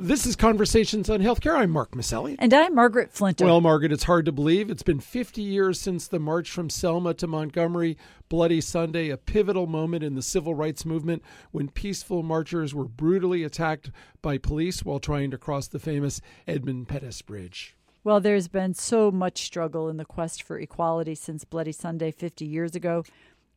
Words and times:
This 0.00 0.26
is 0.26 0.36
Conversations 0.36 1.10
on 1.10 1.18
Healthcare. 1.18 1.58
I'm 1.58 1.70
Mark 1.70 1.90
Masselli. 1.90 2.36
And 2.38 2.54
I'm 2.54 2.72
Margaret 2.76 3.12
Flinter. 3.12 3.44
Well, 3.44 3.60
Margaret, 3.60 3.90
it's 3.90 4.04
hard 4.04 4.26
to 4.26 4.32
believe. 4.32 4.70
It's 4.70 4.84
been 4.84 5.00
50 5.00 5.42
years 5.42 5.80
since 5.80 6.06
the 6.06 6.20
march 6.20 6.52
from 6.52 6.70
Selma 6.70 7.14
to 7.14 7.26
Montgomery, 7.26 7.98
Bloody 8.28 8.60
Sunday, 8.60 9.08
a 9.08 9.16
pivotal 9.16 9.66
moment 9.66 10.04
in 10.04 10.14
the 10.14 10.22
civil 10.22 10.54
rights 10.54 10.84
movement 10.84 11.24
when 11.50 11.68
peaceful 11.68 12.22
marchers 12.22 12.72
were 12.72 12.86
brutally 12.86 13.42
attacked 13.42 13.90
by 14.22 14.38
police 14.38 14.84
while 14.84 15.00
trying 15.00 15.32
to 15.32 15.36
cross 15.36 15.66
the 15.66 15.80
famous 15.80 16.20
Edmund 16.46 16.86
Pettus 16.86 17.20
Bridge. 17.20 17.74
Well, 18.04 18.20
there's 18.20 18.46
been 18.46 18.74
so 18.74 19.10
much 19.10 19.42
struggle 19.42 19.88
in 19.88 19.96
the 19.96 20.04
quest 20.04 20.44
for 20.44 20.60
equality 20.60 21.16
since 21.16 21.44
Bloody 21.44 21.72
Sunday 21.72 22.12
50 22.12 22.44
years 22.44 22.76
ago. 22.76 23.02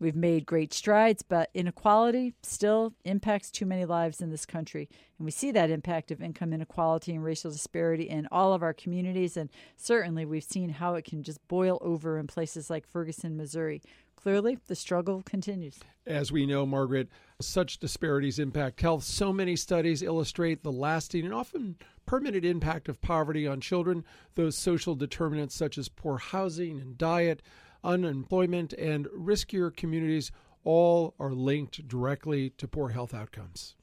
We've 0.02 0.16
made 0.16 0.48
great 0.48 0.74
strides, 0.74 1.22
but 1.22 1.52
inequality 1.54 2.34
still 2.42 2.96
impacts 3.06 3.52
too 3.52 3.68
many 3.68 3.86
lives 3.86 4.20
in 4.20 4.32
this 4.32 4.48
country. 4.48 4.90
And 5.20 5.26
we 5.26 5.32
see 5.32 5.52
that 5.52 5.70
impact 5.70 6.10
of 6.10 6.24
income 6.24 6.54
inequality 6.54 7.14
and 7.14 7.24
racial 7.24 7.52
disparity 7.52 8.10
in 8.10 8.28
all 8.32 8.56
of 8.56 8.64
our 8.64 8.73
communities. 8.73 9.38
And 9.38 9.52
certainly 9.78 10.26
we've 10.26 10.44
seen 10.44 10.70
how 10.70 10.95
it 10.95 11.06
can 11.06 11.22
just 11.22 11.48
boil 11.48 11.78
over 11.82 12.18
in 12.18 12.26
places 12.26 12.68
like 12.68 12.88
Ferguson, 12.88 13.38
Missouri. 13.38 13.84
Clearly, 14.16 14.58
the 14.66 14.76
struggle 14.76 15.22
continues. 15.23 15.80
As 16.08 16.31
we 16.31 16.48
know, 16.48 16.66
Margaret, 16.66 17.09
such 17.40 17.78
disparities 17.78 18.40
impact 18.40 18.81
health. 18.81 19.04
So 19.04 19.31
many 19.31 19.56
studies 19.56 20.02
illustrate 20.02 20.64
the 20.64 20.72
lasting 20.72 21.26
and 21.26 21.34
often 21.34 21.76
permanent 22.08 22.44
impact 22.44 22.90
of 22.90 23.02
poverty 23.02 23.45
on 23.45 23.62
children, 23.62 24.04
those 24.34 24.58
social 24.58 24.95
determinants 24.95 25.54
such 25.54 25.78
as 25.78 25.90
poor 25.90 26.18
housing 26.18 26.80
and 26.80 26.98
diet 26.98 27.44
unemployment, 27.84 28.73
and 28.73 29.08
riskier 29.08 29.76
communities 29.76 30.31
all 30.63 31.13
are 31.20 31.34
linked 31.34 31.88
directly 31.88 32.52
to 32.52 32.67
poor 32.67 32.89
health 32.89 33.13
outcomes. 33.13 33.76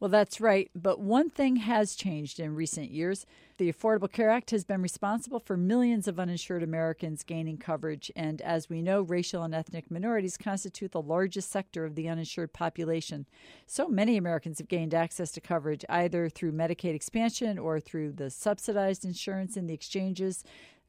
Well, 0.00 0.10
that's 0.10 0.40
right. 0.40 0.70
But 0.74 1.00
one 1.00 1.30
thing 1.30 1.56
has 1.56 1.94
changed 1.94 2.38
in 2.38 2.54
recent 2.54 2.90
years. 2.90 3.24
The 3.56 3.72
Affordable 3.72 4.12
Care 4.12 4.28
Act 4.28 4.50
has 4.50 4.64
been 4.64 4.82
responsible 4.82 5.38
for 5.38 5.56
millions 5.56 6.06
of 6.06 6.18
uninsured 6.18 6.62
Americans 6.62 7.22
gaining 7.22 7.56
coverage. 7.56 8.10
And 8.14 8.42
as 8.42 8.68
we 8.68 8.82
know, 8.82 9.00
racial 9.00 9.44
and 9.44 9.54
ethnic 9.54 9.90
minorities 9.90 10.36
constitute 10.36 10.92
the 10.92 11.00
largest 11.00 11.50
sector 11.50 11.86
of 11.86 11.94
the 11.94 12.08
uninsured 12.08 12.52
population. 12.52 13.24
So 13.66 13.88
many 13.88 14.16
Americans 14.16 14.58
have 14.58 14.68
gained 14.68 14.92
access 14.92 15.30
to 15.32 15.40
coverage 15.40 15.84
either 15.88 16.28
through 16.28 16.52
Medicaid 16.52 16.94
expansion 16.94 17.58
or 17.58 17.78
through 17.80 18.12
the 18.12 18.28
subsidized 18.28 19.04
insurance 19.04 19.56
in 19.56 19.68
the 19.68 19.74
exchanges. 19.74 20.44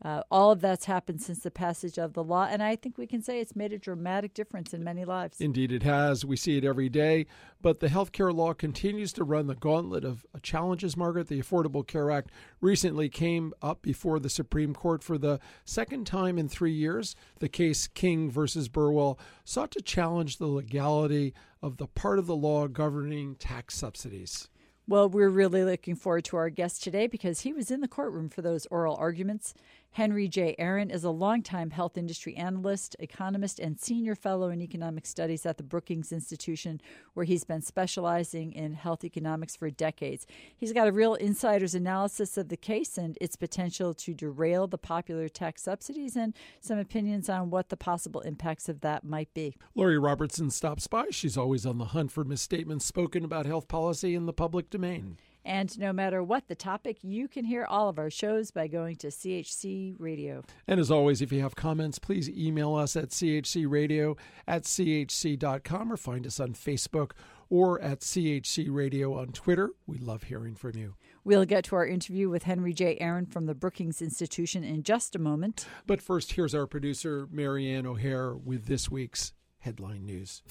Uh, 0.05 0.21
all 0.29 0.51
of 0.51 0.61
that's 0.61 0.85
happened 0.85 1.19
since 1.19 1.39
the 1.39 1.49
passage 1.49 1.97
of 1.97 2.13
the 2.13 2.23
law, 2.23 2.47
and 2.47 2.61
I 2.61 2.75
think 2.75 2.95
we 2.95 3.07
can 3.07 3.23
say 3.23 3.39
it's 3.39 3.55
made 3.55 3.73
a 3.73 3.79
dramatic 3.79 4.35
difference 4.35 4.71
in 4.71 4.83
many 4.83 5.03
lives. 5.03 5.41
Indeed, 5.41 5.71
it 5.71 5.81
has. 5.81 6.23
We 6.23 6.37
see 6.37 6.57
it 6.57 6.63
every 6.63 6.89
day. 6.89 7.25
But 7.59 7.79
the 7.79 7.89
health 7.89 8.11
care 8.11 8.31
law 8.31 8.53
continues 8.53 9.11
to 9.13 9.23
run 9.23 9.47
the 9.47 9.55
gauntlet 9.55 10.05
of 10.05 10.23
challenges, 10.43 10.95
Margaret. 10.95 11.27
The 11.27 11.41
Affordable 11.41 11.87
Care 11.87 12.11
Act 12.11 12.29
recently 12.61 13.09
came 13.09 13.51
up 13.63 13.81
before 13.81 14.19
the 14.19 14.29
Supreme 14.29 14.75
Court 14.75 15.01
for 15.01 15.17
the 15.17 15.39
second 15.63 16.05
time 16.05 16.37
in 16.37 16.47
three 16.47 16.73
years. 16.73 17.15
The 17.39 17.49
case 17.49 17.87
King 17.87 18.29
versus 18.29 18.67
Burwell 18.69 19.17
sought 19.43 19.71
to 19.71 19.81
challenge 19.81 20.37
the 20.37 20.45
legality 20.45 21.33
of 21.63 21.77
the 21.77 21.87
part 21.87 22.19
of 22.19 22.27
the 22.27 22.35
law 22.35 22.67
governing 22.67 23.37
tax 23.37 23.73
subsidies. 23.73 24.49
Well, 24.87 25.09
we're 25.09 25.29
really 25.29 25.63
looking 25.63 25.95
forward 25.95 26.25
to 26.25 26.37
our 26.37 26.51
guest 26.51 26.83
today 26.83 27.07
because 27.07 27.41
he 27.41 27.53
was 27.53 27.71
in 27.71 27.81
the 27.81 27.87
courtroom 27.87 28.29
for 28.29 28.43
those 28.43 28.67
oral 28.67 28.95
arguments. 28.95 29.55
Henry 29.95 30.27
J. 30.27 30.55
Aaron 30.59 30.91
is 30.91 31.05
a 31.05 31.09
longtime 31.09 31.69
health 31.69 31.97
industry 31.97 32.35
analyst, 32.35 32.97
economist, 32.99 33.59
and 33.59 33.79
senior 33.79 34.13
fellow 34.13 34.49
in 34.49 34.61
economic 34.61 35.05
studies 35.05 35.45
at 35.45 35.55
the 35.55 35.63
Brookings 35.63 36.11
Institution, 36.11 36.81
where 37.13 37.23
he's 37.23 37.45
been 37.45 37.61
specializing 37.61 38.51
in 38.51 38.73
health 38.73 39.05
economics 39.05 39.55
for 39.55 39.69
decades. 39.69 40.27
He's 40.57 40.73
got 40.73 40.89
a 40.89 40.91
real 40.91 41.13
insider's 41.13 41.75
analysis 41.75 42.35
of 42.35 42.49
the 42.49 42.57
case 42.57 42.97
and 42.97 43.17
its 43.21 43.37
potential 43.37 43.93
to 43.93 44.13
derail 44.13 44.67
the 44.67 44.77
popular 44.77 45.29
tax 45.29 45.61
subsidies 45.63 46.17
and 46.17 46.33
some 46.59 46.77
opinions 46.77 47.29
on 47.29 47.49
what 47.49 47.69
the 47.69 47.77
possible 47.77 48.19
impacts 48.19 48.67
of 48.67 48.81
that 48.81 49.05
might 49.05 49.33
be. 49.33 49.55
Lori 49.75 49.97
Robertson 49.97 50.49
stops 50.49 50.87
by. 50.87 51.05
She's 51.11 51.37
always 51.37 51.65
on 51.65 51.77
the 51.77 51.85
hunt 51.85 52.11
for 52.11 52.25
misstatements 52.25 52.83
spoken 52.83 53.23
about 53.23 53.45
health 53.45 53.69
policy 53.69 54.13
in 54.13 54.25
the 54.25 54.33
public 54.33 54.69
domain. 54.69 55.15
And 55.45 55.77
no 55.77 55.93
matter 55.93 56.23
what 56.23 56.47
the 56.47 56.55
topic, 56.55 56.97
you 57.03 57.27
can 57.27 57.45
hear 57.45 57.65
all 57.65 57.87
of 57.87 57.99
our 57.99 58.09
shows 58.09 58.49
by 58.49 58.67
going 58.67 58.95
to 58.97 59.07
CHC 59.07 59.95
Radio. 59.99 60.43
And 60.67 60.79
as 60.79 60.89
always, 60.89 61.21
if 61.21 61.31
you 61.31 61.41
have 61.41 61.55
comments, 61.55 61.99
please 61.99 62.27
email 62.29 62.73
us 62.73 62.95
at 62.95 63.09
chcradio 63.09 64.17
at 64.47 64.63
chc.com 64.63 65.93
or 65.93 65.97
find 65.97 66.25
us 66.25 66.39
on 66.39 66.53
Facebook 66.53 67.11
or 67.49 67.79
at 67.79 67.99
CHC 67.99 68.67
Radio 68.69 69.13
on 69.13 69.27
Twitter. 69.27 69.69
We 69.85 69.99
love 69.99 70.23
hearing 70.23 70.55
from 70.55 70.75
you. 70.75 70.95
We'll 71.23 71.45
get 71.45 71.63
to 71.65 71.75
our 71.75 71.85
interview 71.85 72.29
with 72.29 72.43
Henry 72.43 72.73
J. 72.73 72.97
Aaron 72.99 73.25
from 73.27 73.45
the 73.45 73.55
Brookings 73.55 74.01
Institution 74.01 74.63
in 74.63 74.83
just 74.83 75.15
a 75.15 75.19
moment. 75.19 75.67
But 75.85 76.01
first, 76.01 76.33
here's 76.33 76.55
our 76.55 76.67
producer, 76.67 77.27
Marianne 77.31 77.85
O'Hare, 77.85 78.35
with 78.35 78.65
this 78.65 78.89
week's 78.89 79.33
headline 79.59 80.05
news. 80.05 80.41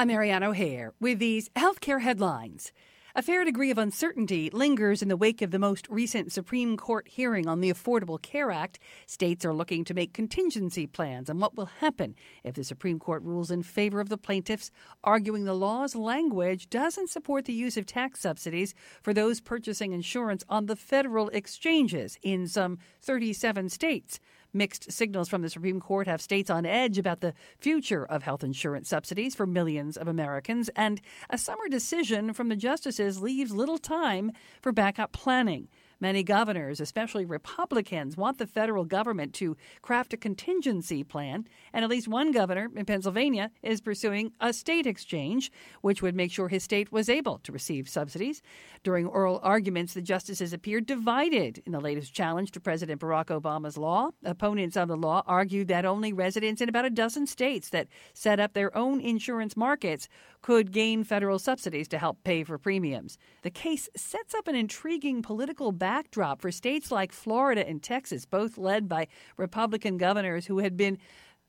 I'm 0.00 0.06
Marianne 0.06 0.44
O'Hare 0.44 0.94
with 1.00 1.18
these 1.18 1.48
healthcare 1.56 2.00
headlines. 2.00 2.72
A 3.16 3.22
fair 3.22 3.44
degree 3.44 3.72
of 3.72 3.78
uncertainty 3.78 4.48
lingers 4.48 5.02
in 5.02 5.08
the 5.08 5.16
wake 5.16 5.42
of 5.42 5.50
the 5.50 5.58
most 5.58 5.88
recent 5.88 6.30
Supreme 6.30 6.76
Court 6.76 7.08
hearing 7.08 7.48
on 7.48 7.60
the 7.60 7.72
Affordable 7.72 8.22
Care 8.22 8.52
Act. 8.52 8.78
States 9.08 9.44
are 9.44 9.52
looking 9.52 9.84
to 9.84 9.94
make 9.94 10.12
contingency 10.12 10.86
plans 10.86 11.28
on 11.28 11.40
what 11.40 11.56
will 11.56 11.66
happen 11.66 12.14
if 12.44 12.54
the 12.54 12.62
Supreme 12.62 13.00
Court 13.00 13.24
rules 13.24 13.50
in 13.50 13.64
favor 13.64 13.98
of 13.98 14.08
the 14.08 14.16
plaintiffs, 14.16 14.70
arguing 15.02 15.46
the 15.46 15.52
law's 15.52 15.96
language 15.96 16.70
doesn't 16.70 17.10
support 17.10 17.46
the 17.46 17.52
use 17.52 17.76
of 17.76 17.84
tax 17.84 18.20
subsidies 18.20 18.76
for 19.02 19.12
those 19.12 19.40
purchasing 19.40 19.90
insurance 19.90 20.44
on 20.48 20.66
the 20.66 20.76
federal 20.76 21.28
exchanges 21.30 22.16
in 22.22 22.46
some 22.46 22.78
37 23.02 23.68
states. 23.68 24.20
Mixed 24.52 24.90
signals 24.90 25.28
from 25.28 25.42
the 25.42 25.50
Supreme 25.50 25.78
Court 25.78 26.06
have 26.06 26.22
states 26.22 26.48
on 26.48 26.64
edge 26.64 26.96
about 26.96 27.20
the 27.20 27.34
future 27.58 28.04
of 28.04 28.22
health 28.22 28.42
insurance 28.42 28.88
subsidies 28.88 29.34
for 29.34 29.46
millions 29.46 29.96
of 29.96 30.08
Americans, 30.08 30.70
and 30.74 31.00
a 31.28 31.36
summer 31.36 31.68
decision 31.68 32.32
from 32.32 32.48
the 32.48 32.56
justices 32.56 33.20
leaves 33.20 33.52
little 33.52 33.78
time 33.78 34.32
for 34.62 34.72
backup 34.72 35.12
planning. 35.12 35.68
Many 36.00 36.22
governors, 36.22 36.80
especially 36.80 37.24
Republicans, 37.24 38.16
want 38.16 38.38
the 38.38 38.46
federal 38.46 38.84
government 38.84 39.34
to 39.34 39.56
craft 39.82 40.12
a 40.12 40.16
contingency 40.16 41.02
plan, 41.02 41.48
and 41.72 41.84
at 41.84 41.90
least 41.90 42.06
one 42.06 42.30
governor 42.30 42.68
in 42.76 42.84
Pennsylvania 42.84 43.50
is 43.62 43.80
pursuing 43.80 44.32
a 44.40 44.52
state 44.52 44.86
exchange, 44.86 45.50
which 45.80 46.00
would 46.00 46.14
make 46.14 46.30
sure 46.30 46.48
his 46.48 46.62
state 46.62 46.92
was 46.92 47.08
able 47.08 47.38
to 47.38 47.50
receive 47.50 47.88
subsidies. 47.88 48.42
During 48.84 49.06
oral 49.06 49.40
arguments, 49.42 49.94
the 49.94 50.00
justices 50.00 50.52
appeared 50.52 50.86
divided 50.86 51.62
in 51.66 51.72
the 51.72 51.80
latest 51.80 52.14
challenge 52.14 52.52
to 52.52 52.60
President 52.60 53.00
Barack 53.00 53.26
Obama's 53.26 53.76
law. 53.76 54.10
Opponents 54.24 54.76
of 54.76 54.86
the 54.86 54.96
law 54.96 55.24
argued 55.26 55.66
that 55.66 55.84
only 55.84 56.12
residents 56.12 56.60
in 56.60 56.68
about 56.68 56.84
a 56.84 56.90
dozen 56.90 57.26
states 57.26 57.70
that 57.70 57.88
set 58.14 58.38
up 58.38 58.52
their 58.52 58.76
own 58.76 59.00
insurance 59.00 59.56
markets 59.56 60.08
could 60.42 60.72
gain 60.72 61.04
federal 61.04 61.38
subsidies 61.38 61.88
to 61.88 61.98
help 61.98 62.22
pay 62.24 62.44
for 62.44 62.58
premiums. 62.58 63.18
The 63.42 63.50
case 63.50 63.88
sets 63.96 64.34
up 64.34 64.48
an 64.48 64.54
intriguing 64.54 65.22
political 65.22 65.72
backdrop 65.72 66.40
for 66.40 66.50
states 66.50 66.90
like 66.90 67.12
Florida 67.12 67.66
and 67.66 67.82
Texas, 67.82 68.24
both 68.24 68.58
led 68.58 68.88
by 68.88 69.08
Republican 69.36 69.98
governors 69.98 70.46
who 70.46 70.58
had 70.58 70.76
been 70.76 70.98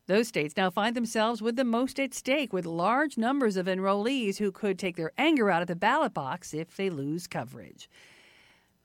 those 0.10 0.28
states 0.28 0.58
now 0.58 0.72
find 0.72 0.96
themselves 0.96 1.40
with 1.40 1.56
the 1.56 1.64
most 1.64 2.00
at 2.00 2.16
stake, 2.16 2.52
with 2.52 2.66
large 2.66 3.16
numbers 3.16 3.56
of 3.56 3.68
enrollees 3.68 4.38
who 4.38 4.52
could 4.52 4.80
take 4.80 4.96
their 4.96 5.12
anger 5.20 5.52
out 5.52 5.62
of 5.62 5.68
the 5.68 5.76
ballot 5.76 6.16
box 6.16 6.52
if 6.52 6.76
they 6.76 6.90
lose 6.90 7.28
coverage. 7.28 7.88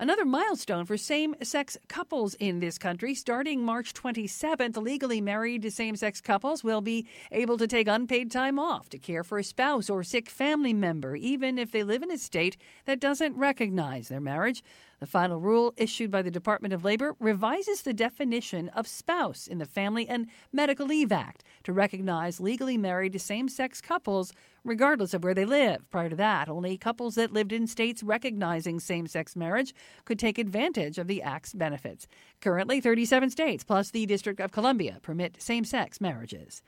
Another 0.05 0.27
milestone 0.27 0.85
for 0.85 0.99
same 0.99 1.35
sex 1.43 1.79
couples 1.89 2.35
in 2.35 2.61
this 2.61 2.77
country. 2.77 3.15
Starting 3.15 3.65
March 3.65 3.95
27th, 3.95 4.77
legally 4.77 5.23
married 5.23 5.73
same 5.73 5.97
sex 5.97 6.21
couples 6.21 6.63
will 6.63 6.83
be 6.83 7.07
able 7.33 7.57
to 7.57 7.67
take 7.67 7.89
unpaid 7.89 8.31
time 8.31 8.59
off 8.59 8.91
to 8.91 8.99
care 8.99 9.25
for 9.25 9.39
a 9.39 9.43
spouse 9.43 9.89
or 9.89 10.05
sick 10.05 10.29
family 10.29 10.75
member, 10.75 11.17
even 11.17 11.59
if 11.59 11.73
they 11.73 11.83
live 11.83 12.03
in 12.03 12.11
a 12.11 12.19
state 12.19 12.59
that 12.85 13.01
doesn't 13.01 13.35
recognize 13.35 14.09
their 14.09 14.21
marriage. 14.21 14.63
The 15.05 15.11
final 15.11 15.39
rule 15.39 15.75
issued 15.77 16.11
by 16.11 16.23
the 16.23 16.31
Department 16.31 16.73
of 16.73 16.83
Labor 16.83 17.15
revises 17.21 17.83
the 17.83 17.93
definition 17.93 18.71
of 18.71 18.89
spouse 18.89 19.47
in 19.47 19.59
the 19.59 19.67
Family 19.67 20.09
and 20.09 20.29
Medical 20.51 20.87
Leave 20.87 21.13
Act 21.13 21.45
to 21.65 21.75
recognize 21.75 22.41
legally 22.41 22.79
married 22.79 23.21
same 23.21 23.51
sex 23.51 23.83
couples 23.83 24.33
regardless 24.65 25.13
of 25.13 25.23
where 25.23 25.35
they 25.35 25.45
live. 25.45 25.91
Prior 25.91 26.09
to 26.09 26.17
that, 26.17 26.49
only 26.49 26.79
couples 26.79 27.17
that 27.17 27.35
lived 27.35 27.53
in 27.53 27.67
states 27.67 28.03
recognizing 28.03 28.81
same 28.81 29.07
sex 29.07 29.37
marriage 29.37 29.75
could 30.07 30.19
take 30.19 30.39
advantage 30.39 30.97
of 30.97 31.07
the 31.07 31.21
Act's 31.21 31.53
benefits. 31.53 32.07
Currently, 32.41 32.81
37 32.81 33.29
states 33.29 33.63
plus 33.63 33.91
the 33.91 34.07
District 34.07 34.41
of 34.41 34.53
Columbia 34.53 35.01
permit 35.03 35.43
same 35.43 35.65
sex 35.65 36.01
marriages. 36.01 36.63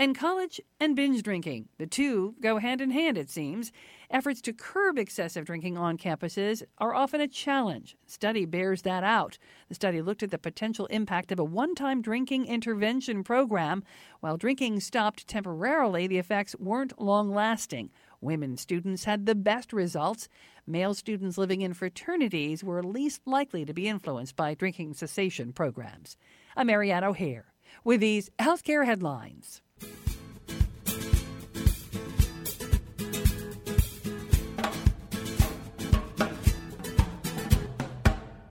And 0.00 0.16
college 0.16 0.60
and 0.78 0.94
binge 0.94 1.24
drinking. 1.24 1.70
The 1.76 1.86
two 1.88 2.36
go 2.40 2.58
hand 2.58 2.80
in 2.80 2.92
hand, 2.92 3.18
it 3.18 3.28
seems. 3.28 3.72
Efforts 4.10 4.40
to 4.42 4.52
curb 4.52 4.96
excessive 4.96 5.44
drinking 5.44 5.76
on 5.76 5.98
campuses 5.98 6.62
are 6.78 6.94
often 6.94 7.20
a 7.20 7.26
challenge. 7.26 7.96
Study 8.06 8.44
bears 8.44 8.82
that 8.82 9.02
out. 9.02 9.38
The 9.68 9.74
study 9.74 10.00
looked 10.00 10.22
at 10.22 10.30
the 10.30 10.38
potential 10.38 10.86
impact 10.86 11.32
of 11.32 11.40
a 11.40 11.44
one 11.44 11.74
time 11.74 12.00
drinking 12.00 12.46
intervention 12.46 13.24
program. 13.24 13.82
While 14.20 14.36
drinking 14.36 14.78
stopped 14.80 15.26
temporarily, 15.26 16.06
the 16.06 16.18
effects 16.18 16.54
weren't 16.60 17.02
long 17.02 17.34
lasting. 17.34 17.90
Women 18.20 18.56
students 18.56 19.02
had 19.02 19.26
the 19.26 19.34
best 19.34 19.72
results. 19.72 20.28
Male 20.64 20.94
students 20.94 21.36
living 21.36 21.62
in 21.62 21.74
fraternities 21.74 22.62
were 22.62 22.84
least 22.84 23.22
likely 23.26 23.64
to 23.64 23.74
be 23.74 23.88
influenced 23.88 24.36
by 24.36 24.54
drinking 24.54 24.94
cessation 24.94 25.52
programs. 25.52 26.16
I'm 26.56 26.68
Marianne 26.68 27.02
O'Hare 27.02 27.52
with 27.82 28.00
these 28.00 28.30
healthcare 28.38 28.86
headlines. 28.86 29.60
Thank 29.80 29.92
you. 29.92 30.07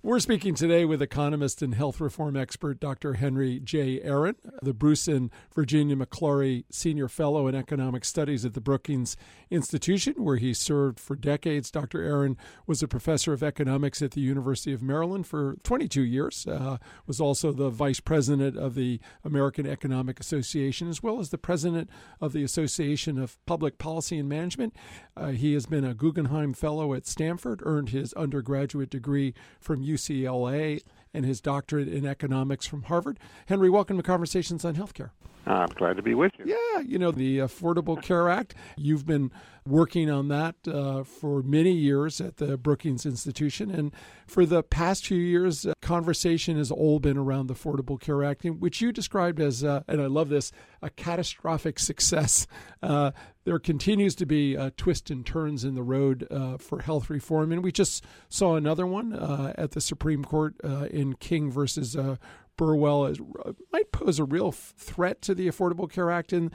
We're 0.07 0.21
speaking 0.21 0.55
today 0.55 0.85
with 0.85 1.01
economist 1.01 1.61
and 1.61 1.75
health 1.75 1.99
reform 1.99 2.37
expert 2.37 2.79
Dr. 2.79 3.15
Henry 3.15 3.59
J. 3.59 4.01
Aaron, 4.01 4.35
the 4.61 4.73
Bruce 4.73 5.05
and 5.09 5.29
Virginia 5.53 5.97
MacLaury 5.97 6.63
Senior 6.71 7.09
Fellow 7.09 7.45
in 7.47 7.55
Economic 7.55 8.05
Studies 8.05 8.45
at 8.45 8.53
the 8.53 8.61
Brookings 8.61 9.17
Institution, 9.51 10.13
where 10.15 10.37
he 10.37 10.53
served 10.53 10.97
for 10.97 11.17
decades. 11.17 11.69
Dr. 11.69 12.01
Aaron 12.01 12.37
was 12.65 12.81
a 12.81 12.87
professor 12.87 13.33
of 13.33 13.43
economics 13.43 14.01
at 14.01 14.11
the 14.11 14.21
University 14.21 14.71
of 14.71 14.81
Maryland 14.81 15.27
for 15.27 15.57
22 15.63 16.03
years, 16.03 16.47
uh, 16.47 16.77
was 17.05 17.19
also 17.19 17.51
the 17.51 17.69
vice 17.69 17.99
president 17.99 18.55
of 18.55 18.75
the 18.75 19.01
American 19.25 19.65
Economic 19.65 20.21
Association, 20.21 20.87
as 20.87 21.03
well 21.03 21.19
as 21.19 21.31
the 21.31 21.37
president 21.37 21.89
of 22.21 22.31
the 22.31 22.45
Association 22.45 23.19
of 23.19 23.37
Public 23.45 23.77
Policy 23.77 24.17
and 24.17 24.29
Management. 24.29 24.73
Uh, 25.17 25.31
he 25.31 25.51
has 25.51 25.65
been 25.65 25.83
a 25.83 25.93
Guggenheim 25.93 26.53
Fellow 26.53 26.93
at 26.93 27.05
Stanford, 27.05 27.61
earned 27.65 27.89
his 27.89 28.13
undergraduate 28.13 28.89
degree 28.89 29.33
from 29.59 29.83
UC 29.83 29.96
UCLA 29.97 30.81
and 31.13 31.25
his 31.25 31.41
doctorate 31.41 31.87
in 31.87 32.05
economics 32.05 32.67
from 32.67 32.83
Harvard. 32.83 33.19
Henry, 33.47 33.69
welcome 33.69 33.97
to 33.97 34.03
Conversations 34.03 34.63
on 34.63 34.75
Healthcare. 34.75 35.09
Ah, 35.47 35.61
I'm 35.61 35.69
glad 35.69 35.95
to 35.97 36.03
be 36.03 36.13
with 36.13 36.33
you. 36.37 36.45
Yeah, 36.45 36.81
you 36.81 36.99
know, 36.99 37.11
the 37.11 37.39
Affordable 37.39 38.01
Care 38.01 38.29
Act, 38.29 38.53
you've 38.75 39.05
been 39.05 39.31
working 39.67 40.09
on 40.09 40.27
that 40.29 40.55
uh, 40.67 41.03
for 41.03 41.43
many 41.43 41.71
years 41.71 42.21
at 42.21 42.37
the 42.37 42.57
Brookings 42.57 43.05
Institution. 43.05 43.69
And 43.69 43.93
for 44.25 44.45
the 44.45 44.63
past 44.63 45.05
few 45.05 45.17
years, 45.17 45.65
uh, 45.65 45.73
conversation 45.81 46.57
has 46.57 46.71
all 46.71 46.99
been 46.99 47.17
around 47.17 47.47
the 47.47 47.53
Affordable 47.53 47.99
Care 47.99 48.23
Act, 48.23 48.45
which 48.45 48.81
you 48.81 48.91
described 48.91 49.39
as, 49.39 49.63
uh, 49.63 49.83
and 49.87 50.01
I 50.01 50.05
love 50.05 50.29
this, 50.29 50.51
a 50.81 50.89
catastrophic 50.89 51.79
success. 51.79 52.47
Uh, 52.81 53.11
there 53.43 53.59
continues 53.59 54.15
to 54.15 54.25
be 54.25 54.57
uh, 54.57 54.71
twists 54.77 55.11
and 55.11 55.25
turns 55.25 55.63
in 55.63 55.75
the 55.75 55.83
road 55.83 56.27
uh, 56.31 56.57
for 56.57 56.81
health 56.81 57.09
reform. 57.09 57.51
And 57.51 57.63
we 57.63 57.71
just 57.71 58.03
saw 58.29 58.55
another 58.55 58.85
one 58.85 59.13
at 59.57 59.71
the 59.71 59.81
Supreme 59.81 60.23
Court 60.23 60.55
in 60.91 61.13
King 61.15 61.49
versus 61.51 61.95
Burwell 62.57 63.05
is, 63.05 63.19
might 63.71 63.91
pose 63.91 64.19
a 64.19 64.25
real 64.25 64.51
threat 64.51 65.21
to 65.21 65.35
the 65.35 65.47
Affordable 65.47 65.89
Care 65.89 66.11
Act. 66.11 66.33
And 66.33 66.51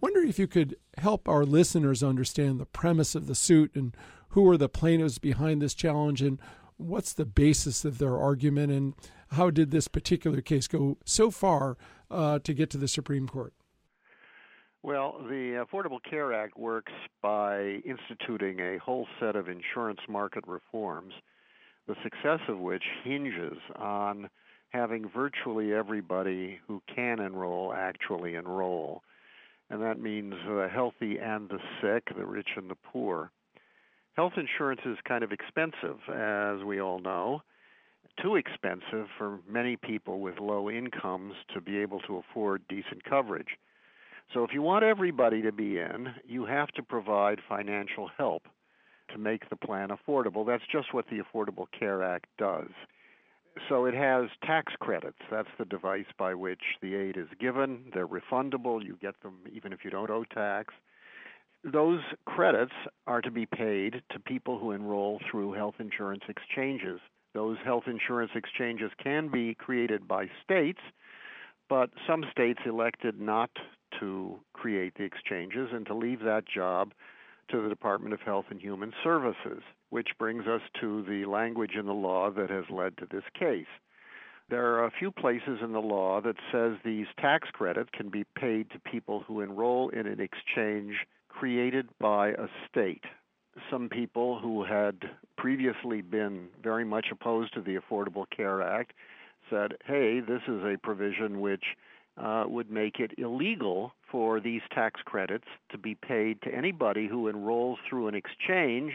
wonder 0.00 0.20
if 0.20 0.38
you 0.38 0.46
could 0.46 0.76
help 0.98 1.28
our 1.28 1.44
listeners 1.44 2.02
understand 2.02 2.58
the 2.58 2.66
premise 2.66 3.14
of 3.14 3.26
the 3.26 3.34
suit 3.34 3.74
and 3.74 3.96
who 4.30 4.48
are 4.48 4.56
the 4.56 4.68
plaintiffs 4.68 5.18
behind 5.18 5.60
this 5.60 5.74
challenge 5.74 6.22
and 6.22 6.38
what's 6.76 7.12
the 7.12 7.26
basis 7.26 7.84
of 7.84 7.98
their 7.98 8.16
argument 8.16 8.72
and 8.72 8.94
how 9.32 9.50
did 9.50 9.70
this 9.70 9.88
particular 9.88 10.40
case 10.40 10.66
go 10.66 10.96
so 11.04 11.30
far 11.30 11.76
uh, 12.10 12.38
to 12.40 12.54
get 12.54 12.70
to 12.70 12.78
the 12.78 12.88
Supreme 12.88 13.28
Court? 13.28 13.52
Well, 14.82 15.18
the 15.28 15.64
Affordable 15.64 16.02
Care 16.08 16.32
Act 16.32 16.56
works 16.58 16.92
by 17.22 17.80
instituting 17.84 18.60
a 18.60 18.78
whole 18.78 19.06
set 19.20 19.36
of 19.36 19.48
insurance 19.48 20.00
market 20.08 20.44
reforms, 20.46 21.12
the 21.86 21.96
success 22.02 22.40
of 22.48 22.58
which 22.58 22.84
hinges 23.04 23.58
on 23.76 24.30
having 24.70 25.08
virtually 25.08 25.74
everybody 25.74 26.60
who 26.66 26.80
can 26.94 27.20
enroll 27.20 27.74
actually 27.74 28.36
enroll. 28.36 29.02
And 29.70 29.80
that 29.82 30.00
means 30.00 30.34
the 30.46 30.68
healthy 30.72 31.18
and 31.18 31.48
the 31.48 31.60
sick, 31.80 32.14
the 32.16 32.26
rich 32.26 32.48
and 32.56 32.68
the 32.68 32.74
poor. 32.74 33.30
Health 34.14 34.32
insurance 34.36 34.80
is 34.84 34.98
kind 35.06 35.22
of 35.22 35.32
expensive, 35.32 35.98
as 36.12 36.64
we 36.64 36.80
all 36.80 36.98
know. 36.98 37.42
Too 38.20 38.36
expensive 38.36 39.06
for 39.16 39.38
many 39.48 39.76
people 39.76 40.20
with 40.20 40.40
low 40.40 40.68
incomes 40.68 41.34
to 41.54 41.60
be 41.60 41.78
able 41.78 42.00
to 42.00 42.16
afford 42.16 42.62
decent 42.68 43.04
coverage. 43.04 43.56
So, 44.34 44.44
if 44.44 44.50
you 44.52 44.62
want 44.62 44.84
everybody 44.84 45.42
to 45.42 45.52
be 45.52 45.78
in, 45.78 46.08
you 46.26 46.44
have 46.44 46.68
to 46.72 46.82
provide 46.82 47.38
financial 47.48 48.10
help 48.16 48.42
to 49.12 49.18
make 49.18 49.48
the 49.48 49.56
plan 49.56 49.88
affordable. 49.88 50.46
That's 50.46 50.62
just 50.70 50.92
what 50.92 51.06
the 51.08 51.20
Affordable 51.20 51.66
Care 51.76 52.02
Act 52.02 52.26
does. 52.38 52.70
So 53.68 53.84
it 53.84 53.94
has 53.94 54.28
tax 54.44 54.72
credits. 54.80 55.18
That's 55.30 55.48
the 55.58 55.64
device 55.64 56.06
by 56.18 56.34
which 56.34 56.62
the 56.82 56.94
aid 56.94 57.16
is 57.16 57.28
given. 57.40 57.90
They're 57.94 58.06
refundable. 58.06 58.84
You 58.84 58.96
get 59.00 59.20
them 59.22 59.38
even 59.52 59.72
if 59.72 59.84
you 59.84 59.90
don't 59.90 60.10
owe 60.10 60.24
tax. 60.24 60.74
Those 61.62 62.00
credits 62.24 62.72
are 63.06 63.20
to 63.20 63.30
be 63.30 63.46
paid 63.46 64.02
to 64.12 64.18
people 64.18 64.58
who 64.58 64.70
enroll 64.70 65.20
through 65.30 65.52
health 65.52 65.74
insurance 65.78 66.24
exchanges. 66.28 67.00
Those 67.34 67.58
health 67.64 67.84
insurance 67.86 68.32
exchanges 68.34 68.90
can 69.02 69.28
be 69.28 69.54
created 69.54 70.08
by 70.08 70.30
states, 70.42 70.80
but 71.68 71.90
some 72.06 72.24
states 72.30 72.60
elected 72.64 73.20
not 73.20 73.50
to 74.00 74.40
create 74.52 74.94
the 74.96 75.04
exchanges 75.04 75.68
and 75.72 75.86
to 75.86 75.94
leave 75.94 76.20
that 76.20 76.44
job 76.48 76.92
to 77.50 77.62
the 77.62 77.68
Department 77.68 78.14
of 78.14 78.20
Health 78.20 78.46
and 78.50 78.60
Human 78.60 78.92
Services, 79.04 79.62
which 79.90 80.08
brings 80.18 80.46
us 80.46 80.62
to 80.80 81.02
the 81.02 81.24
language 81.26 81.72
in 81.78 81.86
the 81.86 81.92
law 81.92 82.30
that 82.30 82.50
has 82.50 82.64
led 82.70 82.96
to 82.96 83.06
this 83.10 83.24
case. 83.38 83.66
There 84.48 84.74
are 84.74 84.84
a 84.84 84.90
few 84.98 85.12
places 85.12 85.60
in 85.62 85.72
the 85.72 85.80
law 85.80 86.20
that 86.22 86.36
says 86.50 86.72
these 86.84 87.06
tax 87.20 87.48
credits 87.52 87.90
can 87.92 88.08
be 88.08 88.24
paid 88.36 88.70
to 88.70 88.80
people 88.80 89.20
who 89.26 89.42
enroll 89.42 89.90
in 89.90 90.06
an 90.06 90.20
exchange 90.20 91.06
created 91.28 91.88
by 92.00 92.30
a 92.30 92.48
state. 92.68 93.04
Some 93.70 93.88
people 93.88 94.40
who 94.40 94.64
had 94.64 94.96
previously 95.36 96.00
been 96.02 96.48
very 96.62 96.84
much 96.84 97.06
opposed 97.12 97.54
to 97.54 97.60
the 97.60 97.76
Affordable 97.76 98.26
Care 98.34 98.62
Act 98.62 98.92
said, 99.48 99.74
hey, 99.84 100.20
this 100.20 100.42
is 100.48 100.62
a 100.64 100.78
provision 100.82 101.40
which 101.40 101.64
uh, 102.16 102.44
would 102.46 102.70
make 102.70 102.98
it 102.98 103.12
illegal 103.18 103.92
for 104.10 104.40
these 104.40 104.62
tax 104.72 105.00
credits 105.04 105.46
to 105.70 105.78
be 105.78 105.94
paid 105.94 106.42
to 106.42 106.54
anybody 106.54 107.06
who 107.06 107.28
enrolls 107.28 107.78
through 107.88 108.08
an 108.08 108.14
exchange 108.14 108.92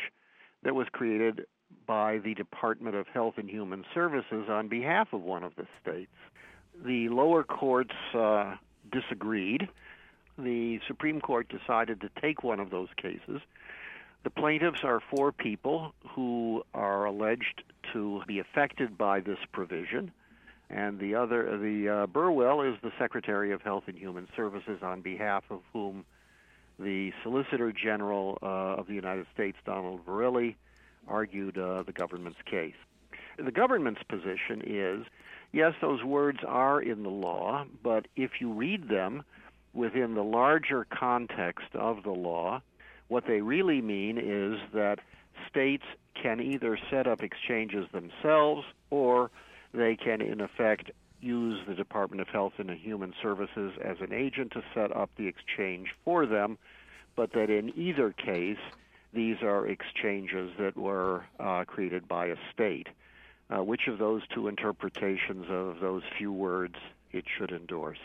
that 0.66 0.76
was 0.76 0.88
created 0.92 1.46
by 1.88 2.18
the 2.18 2.34
Department 2.34 2.98
of 2.98 3.08
Health 3.08 3.36
and 3.38 3.50
Human 3.50 3.86
Services 3.94 4.50
on 4.50 4.68
behalf 4.68 5.14
of 5.14 5.22
one 5.22 5.44
of 5.44 5.56
the 5.56 5.66
states. 5.82 6.12
The 6.84 7.08
lower 7.08 7.44
courts 7.44 7.96
uh, 8.14 8.56
disagreed. 8.92 9.70
The 10.38 10.82
Supreme 10.88 11.22
Court 11.22 11.48
decided 11.48 12.02
to 12.02 12.10
take 12.22 12.44
one 12.44 12.60
of 12.60 12.70
those 12.70 12.90
cases. 12.98 13.40
The 14.26 14.30
plaintiffs 14.30 14.80
are 14.84 15.02
four 15.16 15.32
people 15.32 15.94
who 16.10 16.64
are 16.74 17.06
alleged 17.06 17.64
to 17.94 18.22
be 18.28 18.40
affected 18.40 18.98
by 18.98 19.22
this 19.22 19.40
provision 19.54 20.12
and 20.70 21.00
the 21.00 21.16
other, 21.16 21.58
the 21.58 21.90
uh, 21.90 22.08
Burwell 22.08 22.62
is 22.62 22.76
the 22.82 22.92
Secretary 22.98 23.52
of 23.52 23.62
Health 23.62 23.84
and 23.88 23.98
Human 23.98 24.28
Services, 24.36 24.80
on 24.82 25.02
behalf 25.02 25.44
of 25.50 25.62
whom 25.74 26.06
the 26.80 27.12
Solicitor 27.24 27.72
General 27.72 28.38
uh, 28.42 28.46
of 28.80 28.88
the 28.88 28.94
United 28.94 29.26
States, 29.34 29.58
Donald 29.66 30.06
Verrilli, 30.06 30.56
argued 31.08 31.58
uh, 31.58 31.84
the 31.84 31.94
government's 31.94 32.40
case. 32.46 32.76
The 33.38 33.52
government's 33.52 34.04
position 34.04 34.62
is 34.66 35.06
yes, 35.52 35.74
those 35.82 36.04
words 36.04 36.40
are 36.46 36.82
in 36.82 37.04
the 37.04 37.10
law, 37.10 37.66
but 37.84 38.08
if 38.16 38.42
you 38.42 38.52
read 38.52 38.90
them 38.90 39.24
within 39.74 40.16
the 40.16 40.24
larger 40.24 40.86
context 40.86 41.68
of 41.74 42.04
the 42.04 42.12
law, 42.12 42.62
what 43.08 43.26
they 43.28 43.42
really 43.42 43.82
mean 43.82 44.18
is 44.18 44.60
that 44.74 45.00
states 45.50 45.84
can 46.22 46.40
either 46.40 46.78
set 46.90 47.08
up 47.08 47.22
exchanges 47.22 47.86
themselves 47.92 48.64
or 48.90 49.30
they 49.74 49.96
can, 49.96 50.22
in 50.22 50.42
effect, 50.42 50.92
use 51.26 51.60
the 51.68 51.74
Department 51.74 52.22
of 52.22 52.28
Health 52.28 52.54
and 52.58 52.70
Human 52.70 53.14
Services 53.22 53.74
as 53.84 53.98
an 54.00 54.14
agent 54.14 54.52
to 54.52 54.64
set 54.74 54.96
up 54.96 55.10
the 55.18 55.28
exchange 55.28 55.90
for 56.04 56.26
them, 56.26 56.58
but 57.16 57.34
that 57.34 57.50
in 57.50 57.74
either 57.78 58.12
case, 58.12 58.60
these 59.14 59.38
are 59.42 59.68
exchanges 59.68 60.52
that 60.60 60.78
were 60.78 61.26
uh, 61.40 61.64
created 61.66 62.08
by 62.08 62.28
a 62.28 62.36
state. 62.54 62.88
Uh, 63.50 63.64
which 63.64 63.88
of 63.88 64.00
those 64.00 64.24
two 64.34 64.48
interpretations 64.48 65.46
of 65.50 65.80
those 65.80 66.02
few 66.18 66.32
words 66.32 66.76
it 67.12 67.26
should 67.38 67.52
endorse? 67.52 68.00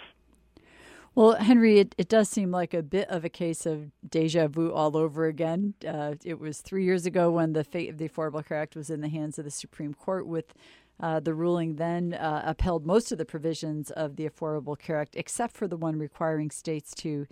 Well, 1.14 1.34
Henry, 1.34 1.80
it, 1.80 1.94
it 1.98 2.08
does 2.08 2.28
seem 2.28 2.52
like 2.52 2.72
a 2.72 2.82
bit 2.82 3.08
of 3.08 3.24
a 3.24 3.28
case 3.28 3.66
of 3.66 3.90
deja 4.08 4.46
vu 4.46 4.72
all 4.72 4.96
over 4.96 5.26
again. 5.26 5.74
Uh, 5.86 6.14
it 6.24 6.38
was 6.38 6.60
three 6.60 6.84
years 6.84 7.04
ago 7.04 7.30
when 7.30 7.52
the 7.52 7.64
fate 7.64 7.90
of 7.90 7.98
the 7.98 8.08
Affordable 8.08 8.46
Care 8.46 8.58
Act 8.58 8.76
was 8.76 8.90
in 8.90 9.00
the 9.00 9.08
hands 9.08 9.38
of 9.38 9.44
the 9.44 9.50
Supreme 9.50 9.92
Court 9.92 10.26
with 10.26 10.54
Uh, 11.00 11.20
the 11.20 11.34
ruling 11.34 11.76
then 11.76 12.14
uh, 12.14 12.42
upheld 12.44 12.86
most 12.86 13.10
of 13.12 13.18
the 13.18 13.24
provisions 13.24 13.90
of 13.90 14.16
the 14.16 14.28
Affordable 14.28 14.78
Care 14.78 15.00
Act, 15.00 15.16
except 15.16 15.56
for 15.56 15.66
the 15.66 15.76
one 15.76 15.98
requiring 15.98 16.50
states 16.50 16.94
to. 16.96 17.26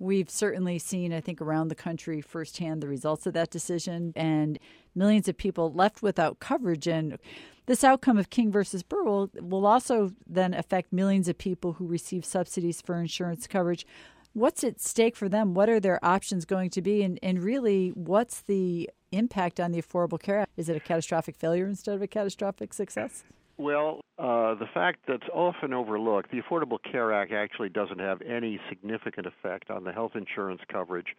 We've 0.00 0.30
certainly 0.30 0.78
seen, 0.78 1.12
I 1.12 1.20
think, 1.20 1.40
around 1.40 1.68
the 1.68 1.74
country 1.74 2.20
firsthand 2.20 2.80
the 2.80 2.88
results 2.88 3.26
of 3.26 3.32
that 3.32 3.50
decision, 3.50 4.12
and 4.14 4.58
millions 4.94 5.26
of 5.26 5.36
people 5.36 5.72
left 5.72 6.02
without 6.02 6.38
coverage. 6.38 6.86
And 6.86 7.18
this 7.66 7.82
outcome 7.82 8.16
of 8.16 8.30
King 8.30 8.52
versus 8.52 8.84
Burwell, 8.84 9.30
will 9.34 9.66
also 9.66 10.12
then 10.24 10.54
affect 10.54 10.92
millions 10.92 11.28
of 11.28 11.36
people 11.36 11.72
who 11.74 11.86
receive 11.86 12.24
subsidies 12.24 12.80
for 12.80 13.00
insurance 13.00 13.48
coverage 13.48 13.84
what's 14.32 14.64
at 14.64 14.80
stake 14.80 15.16
for 15.16 15.28
them? 15.28 15.54
What 15.54 15.68
are 15.68 15.80
their 15.80 16.02
options 16.04 16.44
going 16.44 16.70
to 16.70 16.82
be? 16.82 17.02
And, 17.02 17.18
and 17.22 17.42
really, 17.42 17.88
what's 17.90 18.40
the 18.42 18.88
impact 19.12 19.60
on 19.60 19.72
the 19.72 19.80
Affordable 19.80 20.20
Care 20.20 20.40
Act? 20.40 20.50
Is 20.56 20.68
it 20.68 20.76
a 20.76 20.80
catastrophic 20.80 21.36
failure 21.36 21.66
instead 21.66 21.94
of 21.94 22.02
a 22.02 22.06
catastrophic 22.06 22.72
success? 22.72 23.24
Well, 23.56 24.00
uh, 24.18 24.54
the 24.54 24.68
fact 24.72 25.00
that's 25.08 25.28
often 25.32 25.72
overlooked, 25.72 26.30
the 26.30 26.40
Affordable 26.40 26.78
Care 26.90 27.12
Act 27.12 27.32
actually 27.32 27.68
doesn't 27.70 27.98
have 27.98 28.22
any 28.22 28.60
significant 28.68 29.26
effect 29.26 29.70
on 29.70 29.84
the 29.84 29.92
health 29.92 30.12
insurance 30.14 30.60
coverage 30.70 31.16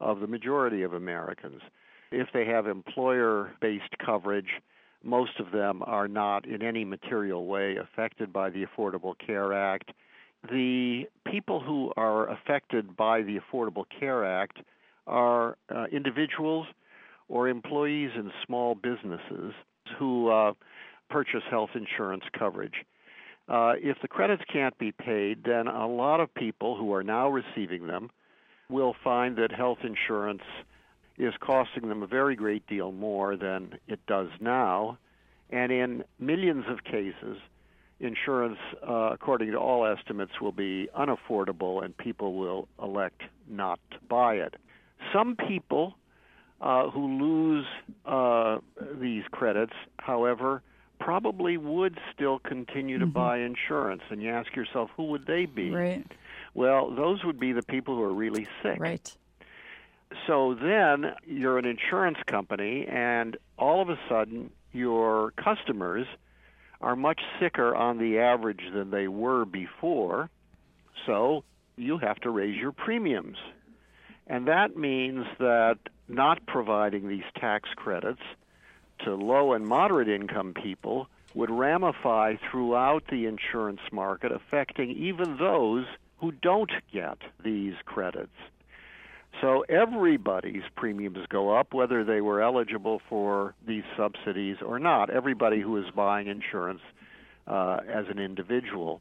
of 0.00 0.20
the 0.20 0.26
majority 0.26 0.82
of 0.82 0.94
Americans. 0.94 1.60
If 2.10 2.28
they 2.32 2.46
have 2.46 2.66
employer 2.66 3.52
based 3.60 3.96
coverage, 4.04 4.60
most 5.02 5.38
of 5.38 5.50
them 5.52 5.82
are 5.84 6.08
not 6.08 6.46
in 6.46 6.62
any 6.62 6.84
material 6.84 7.46
way 7.46 7.76
affected 7.76 8.32
by 8.32 8.50
the 8.50 8.64
Affordable 8.64 9.14
Care 9.18 9.52
Act 9.52 9.92
the 10.50 11.04
people 11.30 11.60
who 11.60 11.92
are 11.96 12.28
affected 12.28 12.96
by 12.96 13.22
the 13.22 13.38
Affordable 13.38 13.84
Care 13.98 14.24
Act 14.24 14.58
are 15.06 15.56
uh, 15.74 15.84
individuals 15.92 16.66
or 17.32 17.48
employees 17.48 18.10
in 18.14 18.30
small 18.44 18.74
businesses 18.74 19.54
who 19.98 20.28
uh, 20.28 20.52
purchase 21.08 21.42
health 21.50 21.70
insurance 21.74 22.24
coverage. 22.38 22.84
Uh, 23.48 23.72
if 23.78 23.96
the 24.02 24.08
credits 24.08 24.42
can't 24.52 24.76
be 24.78 24.92
paid, 24.92 25.42
then 25.44 25.66
a 25.66 25.88
lot 25.88 26.20
of 26.20 26.32
people 26.34 26.76
who 26.76 26.92
are 26.92 27.02
now 27.02 27.30
receiving 27.30 27.86
them 27.86 28.10
will 28.68 28.94
find 29.02 29.36
that 29.36 29.50
health 29.50 29.78
insurance 29.82 30.42
is 31.16 31.32
costing 31.40 31.88
them 31.88 32.02
a 32.02 32.06
very 32.06 32.36
great 32.36 32.66
deal 32.66 32.92
more 32.92 33.34
than 33.34 33.78
it 33.88 34.00
does 34.06 34.28
now. 34.38 34.98
And 35.48 35.72
in 35.72 36.04
millions 36.20 36.64
of 36.68 36.84
cases, 36.84 37.38
insurance, 37.98 38.58
uh, 38.86 39.10
according 39.12 39.52
to 39.52 39.56
all 39.56 39.86
estimates, 39.86 40.32
will 40.38 40.52
be 40.52 40.90
unaffordable 40.98 41.82
and 41.82 41.96
people 41.96 42.34
will 42.34 42.68
elect 42.82 43.22
not 43.48 43.80
to 43.90 43.96
buy 44.06 44.34
it. 44.34 44.54
Some 45.14 45.34
people 45.34 45.94
uh, 46.62 46.88
who 46.90 47.18
lose 47.20 47.66
uh, 48.06 48.58
these 49.00 49.24
credits, 49.32 49.72
however, 49.98 50.62
probably 51.00 51.56
would 51.56 51.98
still 52.14 52.38
continue 52.38 52.98
to 52.98 53.04
mm-hmm. 53.04 53.12
buy 53.12 53.38
insurance. 53.38 54.02
And 54.10 54.22
you 54.22 54.30
ask 54.30 54.54
yourself, 54.54 54.90
who 54.96 55.04
would 55.06 55.26
they 55.26 55.46
be? 55.46 55.70
Right. 55.70 56.06
Well, 56.54 56.94
those 56.94 57.24
would 57.24 57.40
be 57.40 57.52
the 57.52 57.64
people 57.64 57.96
who 57.96 58.02
are 58.02 58.14
really 58.14 58.46
sick. 58.62 58.78
Right. 58.78 59.12
So 60.26 60.54
then 60.54 61.12
you're 61.26 61.58
an 61.58 61.64
insurance 61.64 62.18
company, 62.26 62.86
and 62.86 63.36
all 63.58 63.82
of 63.82 63.88
a 63.88 63.98
sudden 64.08 64.50
your 64.72 65.32
customers 65.32 66.06
are 66.80 66.94
much 66.94 67.20
sicker 67.40 67.74
on 67.74 67.98
the 67.98 68.18
average 68.18 68.62
than 68.72 68.90
they 68.90 69.08
were 69.08 69.44
before, 69.44 70.30
so 71.06 71.44
you 71.76 71.98
have 71.98 72.16
to 72.20 72.30
raise 72.30 72.56
your 72.56 72.72
premiums. 72.72 73.38
And 74.26 74.46
that 74.48 74.76
means 74.76 75.26
that 75.38 75.78
not 76.08 76.44
providing 76.46 77.08
these 77.08 77.24
tax 77.36 77.68
credits 77.76 78.22
to 79.04 79.14
low 79.14 79.52
and 79.52 79.66
moderate 79.66 80.08
income 80.08 80.54
people 80.54 81.08
would 81.34 81.50
ramify 81.50 82.36
throughout 82.50 83.04
the 83.08 83.26
insurance 83.26 83.80
market, 83.90 84.32
affecting 84.32 84.90
even 84.90 85.38
those 85.38 85.86
who 86.18 86.30
don't 86.30 86.70
get 86.92 87.18
these 87.42 87.74
credits. 87.84 88.36
So 89.40 89.64
everybody's 89.68 90.62
premiums 90.76 91.26
go 91.28 91.56
up, 91.56 91.72
whether 91.72 92.04
they 92.04 92.20
were 92.20 92.42
eligible 92.42 93.00
for 93.08 93.54
these 93.66 93.82
subsidies 93.96 94.58
or 94.64 94.78
not. 94.78 95.10
Everybody 95.10 95.60
who 95.60 95.78
is 95.78 95.90
buying 95.94 96.28
insurance 96.28 96.82
uh, 97.46 97.78
as 97.88 98.06
an 98.08 98.18
individual. 98.18 99.00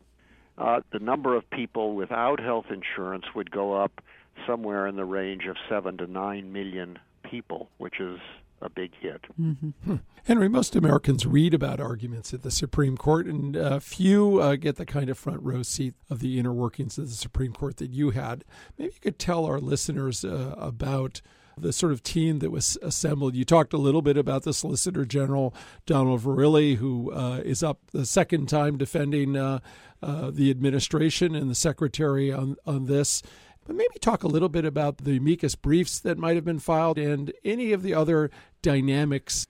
Uh, 0.58 0.81
the 0.91 1.00
number 1.00 1.36
of 1.36 1.50
people 1.50 1.96
without 1.96 2.39
health 2.39 2.65
insurance 2.70 3.25
would 3.36 3.51
go 3.51 3.74
up 3.74 4.01
somewhere 4.48 4.88
in 4.88 4.95
the 4.95 5.05
range 5.05 5.45
of 5.45 5.55
seven 5.69 5.98
to 5.98 6.07
nine 6.07 6.51
million 6.51 7.00
people, 7.24 7.69
which 7.77 8.00
is 8.00 8.19
a 8.62 8.69
big 8.69 8.91
hit. 9.00 9.21
Mm-hmm. 9.39 9.69
Hmm. 9.83 9.95
Henry, 10.25 10.48
most 10.48 10.75
Americans 10.75 11.25
read 11.25 11.53
about 11.53 11.79
arguments 11.79 12.33
at 12.33 12.43
the 12.43 12.51
Supreme 12.51 12.95
Court, 12.95 13.25
and 13.25 13.57
uh, 13.57 13.79
few 13.79 14.39
uh, 14.39 14.55
get 14.55 14.75
the 14.75 14.86
kind 14.86 15.10
of 15.10 15.17
front 15.17 15.41
row 15.41 15.63
seat 15.63 15.95
of 16.10 16.19
the 16.19 16.38
inner 16.38 16.53
workings 16.53 16.98
of 16.98 17.10
the 17.10 17.15
Supreme 17.15 17.53
Court 17.53 17.77
that 17.77 17.89
you 17.89 18.12
had. 18.12 18.45
Maybe 18.77 18.93
you 18.93 19.00
could 19.01 19.19
tell 19.19 19.45
our 19.45 19.60
listeners 19.60 20.24
uh, 20.24 20.55
about 20.57 21.21
the 21.57 21.74
sort 21.74 21.91
of 21.91 22.01
team 22.03 22.39
that 22.39 22.51
was 22.51 22.77
assembled. 22.81 23.36
You 23.36 23.45
talked 23.45 23.74
a 23.74 23.77
little 23.77 24.01
bit 24.01 24.17
about 24.17 24.43
the 24.43 24.53
Solicitor 24.53 25.05
General 25.05 25.53
Donald 25.86 26.21
Verrilli, 26.21 26.75
who 26.75 27.12
uh, 27.12 27.41
is 27.43 27.62
up 27.63 27.79
the 27.91 28.05
second 28.05 28.48
time 28.48 28.77
defending 28.77 29.36
uh, 29.36 29.60
uh, 30.01 30.31
the 30.31 30.50
administration 30.50 31.36
and 31.36 31.50
the 31.50 31.55
Secretary 31.55 32.31
on 32.31 32.57
on 32.65 32.86
this. 32.86 33.21
But 33.65 33.75
maybe 33.75 34.00
talk 34.00 34.24
a 34.24 34.27
little 34.27 34.50
bit 34.50 34.65
about 34.65 34.98
the 35.00 35.18
amicus 35.18 35.56
briefs 35.56 36.00
that 36.00 36.18
might 36.18 36.36
have 36.36 36.46
been 36.46 36.60
filed 36.60 36.98
and 36.98 37.32
any 37.44 37.74
of 37.74 37.84
the 37.84 37.94
other 37.94 38.32
dynamics. 38.62 39.46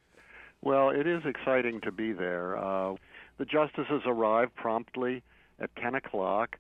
Well, 0.62 0.89
it 0.89 1.08
is 1.08 1.24
exciting 1.25 1.82
to 1.82 1.91
be 1.91 2.12
there. 2.12 2.58
Uh, 2.58 2.96
the 3.38 3.46
justices 3.46 4.03
arrived 4.06 4.53
promptly 4.56 5.24
at 5.60 5.75
10 5.77 5.96
o'clock. 5.96 6.58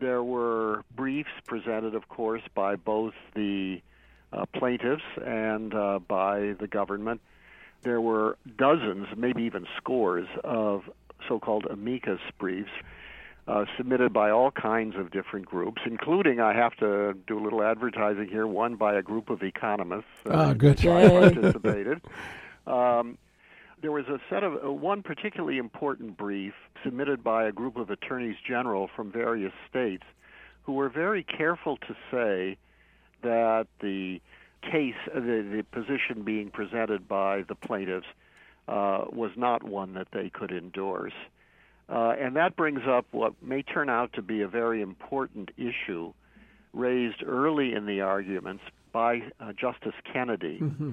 There 0.00 0.22
were 0.22 0.82
briefs 0.94 1.30
presented, 1.46 1.94
of 1.94 2.08
course, 2.08 2.42
by 2.54 2.76
both 2.76 3.14
the 3.34 3.80
uh, 4.32 4.46
plaintiffs 4.54 5.04
and 5.24 5.74
uh, 5.74 5.98
by 6.00 6.54
the 6.58 6.66
government. 6.66 7.20
There 7.82 8.00
were 8.00 8.36
dozens, 8.56 9.06
maybe 9.16 9.44
even 9.44 9.66
scores, 9.76 10.26
of 10.42 10.90
so 11.28 11.38
called 11.38 11.66
amicus 11.70 12.20
briefs 12.38 12.70
uh, 13.48 13.64
submitted 13.78 14.12
by 14.12 14.30
all 14.30 14.50
kinds 14.50 14.94
of 14.96 15.10
different 15.10 15.46
groups, 15.46 15.80
including, 15.86 16.38
I 16.38 16.54
have 16.54 16.76
to 16.76 17.14
do 17.26 17.38
a 17.38 17.42
little 17.42 17.62
advertising 17.62 18.28
here, 18.28 18.46
one 18.46 18.76
by 18.76 18.94
a 18.94 19.02
group 19.02 19.30
of 19.30 19.42
economists. 19.42 20.04
Uh, 20.26 20.50
oh, 20.50 20.54
good. 20.54 20.78
participated. 21.34 22.00
Um, 22.66 23.16
there 23.80 23.92
was 23.92 24.04
a 24.08 24.18
set 24.28 24.44
of 24.44 24.62
uh, 24.62 24.70
one 24.70 25.02
particularly 25.02 25.56
important 25.56 26.18
brief 26.18 26.52
submitted 26.84 27.24
by 27.24 27.44
a 27.44 27.52
group 27.52 27.78
of 27.78 27.88
attorneys 27.88 28.36
general 28.46 28.90
from 28.94 29.10
various 29.10 29.54
states 29.70 30.02
who 30.64 30.74
were 30.74 30.90
very 30.90 31.24
careful 31.24 31.78
to 31.78 31.96
say 32.10 32.58
that 33.22 33.68
the 33.80 34.20
case, 34.60 34.96
uh, 35.16 35.20
the, 35.20 35.42
the 35.50 35.64
position 35.72 36.24
being 36.24 36.50
presented 36.50 37.08
by 37.08 37.44
the 37.48 37.54
plaintiffs, 37.54 38.06
uh, 38.68 39.04
was 39.10 39.30
not 39.34 39.62
one 39.62 39.94
that 39.94 40.08
they 40.12 40.28
could 40.28 40.50
endorse. 40.50 41.14
Uh, 41.88 42.14
and 42.20 42.36
that 42.36 42.56
brings 42.56 42.80
up 42.86 43.06
what 43.12 43.32
may 43.42 43.62
turn 43.62 43.88
out 43.88 44.12
to 44.12 44.22
be 44.22 44.42
a 44.42 44.48
very 44.48 44.82
important 44.82 45.50
issue 45.56 46.12
raised 46.74 47.22
early 47.26 47.72
in 47.72 47.86
the 47.86 48.00
arguments 48.00 48.62
by 48.92 49.22
uh, 49.40 49.52
Justice 49.52 49.94
Kennedy. 50.12 50.58
Mm-hmm. 50.60 50.90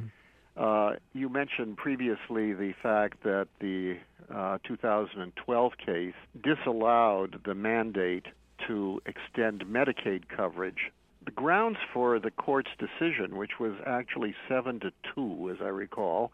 Uh, 0.56 0.94
you 1.14 1.28
mentioned 1.28 1.76
previously 1.76 2.54
the 2.54 2.74
fact 2.82 3.24
that 3.24 3.48
the 3.60 3.98
uh, 4.34 4.58
2012 4.66 5.72
case 5.86 6.14
disallowed 6.42 7.42
the 7.46 7.54
mandate 7.54 8.28
to 8.66 9.02
extend 9.06 9.66
Medicaid 9.66 10.30
coverage 10.30 10.92
the 11.26 11.32
grounds 11.32 11.78
for 11.92 12.20
the 12.20 12.32
court's 12.32 12.70
decision, 12.78 13.36
which 13.36 13.60
was 13.60 13.74
actually 13.86 14.36
seven 14.48 14.80
to 14.80 14.92
two, 15.14 15.50
as 15.52 15.58
I 15.62 15.70
recall, 15.70 16.32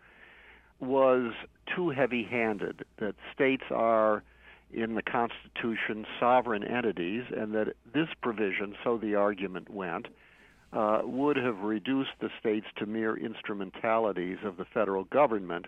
was 0.79 1.33
too 1.75 1.89
heavy-handed. 1.89 2.83
That 2.99 3.15
states 3.33 3.63
are 3.71 4.23
in 4.73 4.95
the 4.95 5.01
Constitution 5.01 6.05
sovereign 6.19 6.63
entities, 6.63 7.23
and 7.35 7.53
that 7.53 7.73
this 7.93 8.07
provision, 8.21 8.75
so 8.83 8.97
the 8.97 9.15
argument 9.15 9.69
went, 9.69 10.07
uh, 10.73 11.01
would 11.03 11.37
have 11.37 11.59
reduced 11.59 12.11
the 12.19 12.29
states 12.39 12.67
to 12.77 12.85
mere 12.85 13.17
instrumentalities 13.17 14.37
of 14.43 14.57
the 14.57 14.65
federal 14.65 15.03
government 15.05 15.65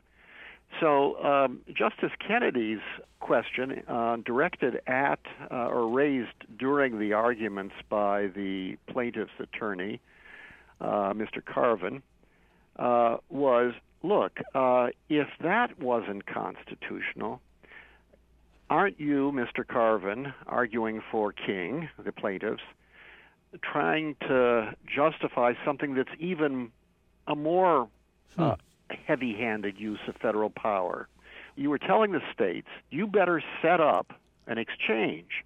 so, 0.80 1.24
um, 1.24 1.62
Justice 1.68 2.12
Kennedy's 2.26 2.80
question, 3.20 3.84
uh, 3.88 4.18
directed 4.26 4.82
at 4.88 5.20
uh, 5.52 5.68
or 5.68 5.88
raised 5.88 6.58
during 6.58 7.00
the 7.00 7.14
arguments 7.14 7.76
by 7.90 8.28
the 8.28 8.78
plaintiff's 8.88 9.32
attorney, 9.40 10.00
uh, 10.82 11.14
Mr. 11.14 11.44
Carvin, 11.46 12.02
uh, 12.78 13.18
was 13.30 13.74
look, 14.02 14.40
uh, 14.56 14.88
if 15.10 15.28
that 15.42 15.80
wasn't 15.80 16.26
constitutional, 16.26 17.40
aren't 18.74 19.00
you, 19.00 19.32
Mr. 19.32 19.66
Carvin, 19.68 20.34
arguing 20.48 21.00
for 21.12 21.32
King, 21.32 21.90
the 22.04 22.12
plaintiffs, 22.12 22.64
trying 23.62 24.16
to 24.22 24.74
justify 24.88 25.54
something 25.64 25.94
that's 25.94 26.10
even 26.20 26.72
a 27.28 27.36
more 27.36 27.88
uh, 28.38 28.56
hmm 28.56 28.62
heavy 29.08 29.34
handed 29.34 29.80
use 29.80 30.00
of 30.08 30.16
federal 30.18 30.50
power. 30.52 31.08
you 31.56 31.70
were 31.70 31.80
telling 31.80 32.12
the 32.12 32.22
states, 32.34 32.68
you 32.92 33.08
better 33.08 33.42
set 33.62 33.80
up 33.80 34.14
an 34.48 34.58
exchange 34.58 35.44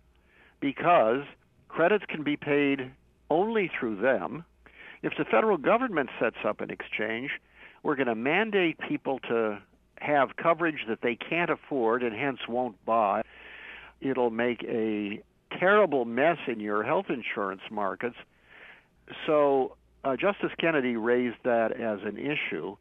because 0.59 1.23
credits 1.69 2.03
can 2.09 2.23
be 2.23 2.35
paid 2.35 2.91
only 3.29 3.69
through 3.69 3.95
them. 3.95 4.43
If 5.01 5.13
the 5.17 5.23
federal 5.25 5.57
government 5.57 6.09
sets 6.19 6.37
up 6.45 6.59
an 6.61 6.71
exchange, 6.71 7.31
we're 7.83 7.95
going 7.95 8.07
to 8.07 8.15
mandate 8.15 8.77
people 8.79 9.19
to 9.29 9.59
have 10.01 10.35
coverage 10.35 10.85
that 10.87 11.01
they 11.01 11.15
can't 11.15 11.49
afford 11.49 12.03
and 12.03 12.15
hence 12.15 12.39
won't 12.47 12.83
buy. 12.85 13.23
It'll 14.01 14.29
make 14.29 14.63
a 14.63 15.21
terrible 15.59 16.05
mess 16.05 16.37
in 16.47 16.59
your 16.59 16.83
health 16.83 17.07
insurance 17.09 17.61
markets. 17.71 18.15
So 19.25 19.75
uh, 20.03 20.15
Justice 20.15 20.51
Kennedy 20.59 20.95
raised 20.95 21.37
that 21.43 21.71
as 21.71 21.99
an 22.03 22.17
issue. 22.17 22.75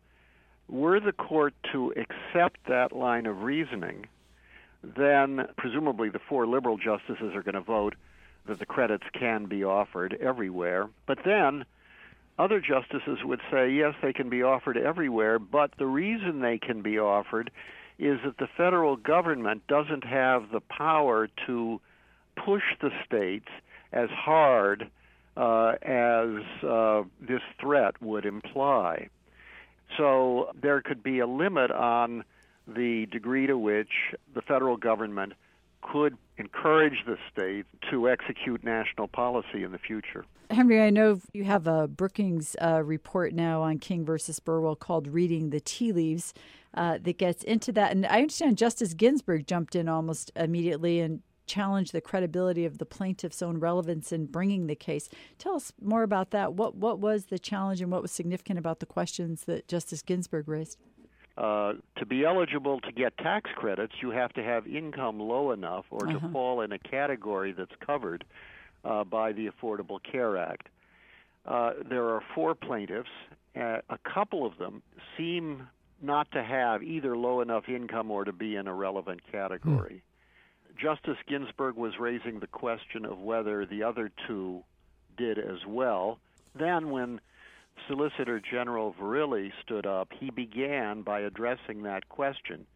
Were 0.68 1.00
the 1.00 1.12
court 1.12 1.54
to 1.72 1.92
accept 1.92 2.58
that 2.68 2.92
line 2.92 3.26
of 3.26 3.42
reasoning, 3.42 4.06
then 4.82 5.46
presumably 5.56 6.08
the 6.08 6.20
four 6.28 6.46
liberal 6.46 6.76
justices 6.76 7.34
are 7.34 7.42
going 7.42 7.54
to 7.54 7.60
vote 7.60 7.94
that 8.46 8.58
the 8.58 8.66
credits 8.66 9.04
can 9.12 9.46
be 9.46 9.64
offered 9.64 10.16
everywhere. 10.20 10.88
But 11.06 11.18
then 11.24 11.64
other 12.38 12.60
justices 12.60 13.18
would 13.24 13.40
say, 13.50 13.70
yes, 13.70 13.94
they 14.02 14.12
can 14.12 14.28
be 14.28 14.42
offered 14.42 14.76
everywhere, 14.76 15.38
but 15.38 15.70
the 15.78 15.86
reason 15.86 16.40
they 16.40 16.58
can 16.58 16.82
be 16.82 16.98
offered 16.98 17.50
is 17.98 18.18
that 18.24 18.36
the 18.38 18.48
federal 18.56 18.96
government 18.96 19.66
doesn't 19.68 20.04
have 20.04 20.50
the 20.52 20.60
power 20.60 21.28
to 21.46 21.80
push 22.44 22.62
the 22.82 22.90
states 23.06 23.48
as 23.92 24.10
hard 24.10 24.90
uh, 25.36 25.72
as 25.82 26.28
uh, 26.62 27.02
this 27.20 27.40
threat 27.60 28.00
would 28.02 28.26
imply. 28.26 29.08
So 29.96 30.50
there 30.60 30.82
could 30.82 31.02
be 31.02 31.20
a 31.20 31.26
limit 31.26 31.70
on 31.70 32.24
the 32.66 33.06
degree 33.10 33.46
to 33.46 33.56
which 33.56 33.90
the 34.34 34.42
federal 34.42 34.76
government 34.76 35.32
could 35.80 36.16
encourage 36.36 37.04
the 37.06 37.16
state 37.32 37.64
to 37.90 38.08
execute 38.08 38.64
national 38.64 39.08
policy 39.08 39.62
in 39.62 39.72
the 39.72 39.78
future. 39.78 40.24
Henry, 40.50 40.80
I 40.80 40.90
know 40.90 41.20
you 41.32 41.44
have 41.44 41.66
a 41.66 41.88
Brookings 41.88 42.56
uh, 42.60 42.82
report 42.84 43.32
now 43.32 43.62
on 43.62 43.78
King 43.78 44.04
versus 44.04 44.40
Burwell 44.40 44.76
called 44.76 45.08
Reading 45.08 45.50
the 45.50 45.60
Tea 45.60 45.92
Leaves 45.92 46.34
uh, 46.74 46.98
that 47.02 47.18
gets 47.18 47.42
into 47.42 47.72
that. 47.72 47.92
And 47.92 48.06
I 48.06 48.18
understand 48.18 48.58
Justice 48.58 48.94
Ginsburg 48.94 49.46
jumped 49.46 49.74
in 49.74 49.88
almost 49.88 50.30
immediately 50.36 51.00
and 51.00 51.22
challenged 51.46 51.92
the 51.92 52.00
credibility 52.00 52.64
of 52.64 52.78
the 52.78 52.86
plaintiff's 52.86 53.40
own 53.40 53.58
relevance 53.58 54.12
in 54.12 54.26
bringing 54.26 54.66
the 54.66 54.74
case. 54.74 55.08
Tell 55.38 55.54
us 55.54 55.72
more 55.80 56.02
about 56.02 56.30
that. 56.30 56.54
What, 56.54 56.74
what 56.74 56.98
was 56.98 57.26
the 57.26 57.38
challenge 57.38 57.80
and 57.80 57.90
what 57.90 58.02
was 58.02 58.12
significant 58.12 58.58
about 58.58 58.80
the 58.80 58.86
questions 58.86 59.44
that 59.44 59.68
Justice 59.68 60.02
Ginsburg 60.02 60.48
raised? 60.48 60.78
Uh, 61.38 61.74
to 61.98 62.06
be 62.06 62.24
eligible 62.24 62.80
to 62.80 62.90
get 62.92 63.16
tax 63.18 63.50
credits, 63.54 63.92
you 64.00 64.10
have 64.10 64.32
to 64.32 64.42
have 64.42 64.66
income 64.66 65.20
low 65.20 65.52
enough 65.52 65.84
or 65.90 66.08
uh-huh. 66.08 66.18
to 66.18 66.32
fall 66.32 66.62
in 66.62 66.72
a 66.72 66.78
category 66.78 67.52
that's 67.52 67.74
covered 67.84 68.24
uh, 68.84 69.04
by 69.04 69.32
the 69.32 69.48
Affordable 69.48 69.98
Care 70.02 70.36
Act. 70.36 70.68
Uh, 71.44 71.72
there 71.88 72.04
are 72.04 72.22
four 72.34 72.54
plaintiffs. 72.54 73.10
Uh, 73.54 73.78
a 73.88 73.98
couple 74.12 74.44
of 74.44 74.58
them 74.58 74.82
seem 75.16 75.68
not 76.02 76.30
to 76.32 76.42
have 76.42 76.82
either 76.82 77.16
low 77.16 77.40
enough 77.40 77.68
income 77.68 78.10
or 78.10 78.24
to 78.24 78.32
be 78.32 78.56
in 78.56 78.66
a 78.66 78.74
relevant 78.74 79.20
category. 79.30 80.02
Hmm. 80.02 80.86
Justice 80.86 81.16
Ginsburg 81.26 81.76
was 81.76 81.98
raising 81.98 82.40
the 82.40 82.46
question 82.46 83.06
of 83.06 83.18
whether 83.18 83.64
the 83.64 83.82
other 83.82 84.10
two 84.26 84.62
did 85.16 85.38
as 85.38 85.64
well. 85.66 86.18
Then, 86.54 86.90
when 86.90 87.20
Solicitor 87.88 88.40
General 88.40 88.94
Verrilli 89.00 89.52
stood 89.62 89.86
up, 89.86 90.08
he 90.18 90.30
began 90.30 91.02
by 91.02 91.20
addressing 91.20 91.82
that 91.84 92.08
question. 92.08 92.66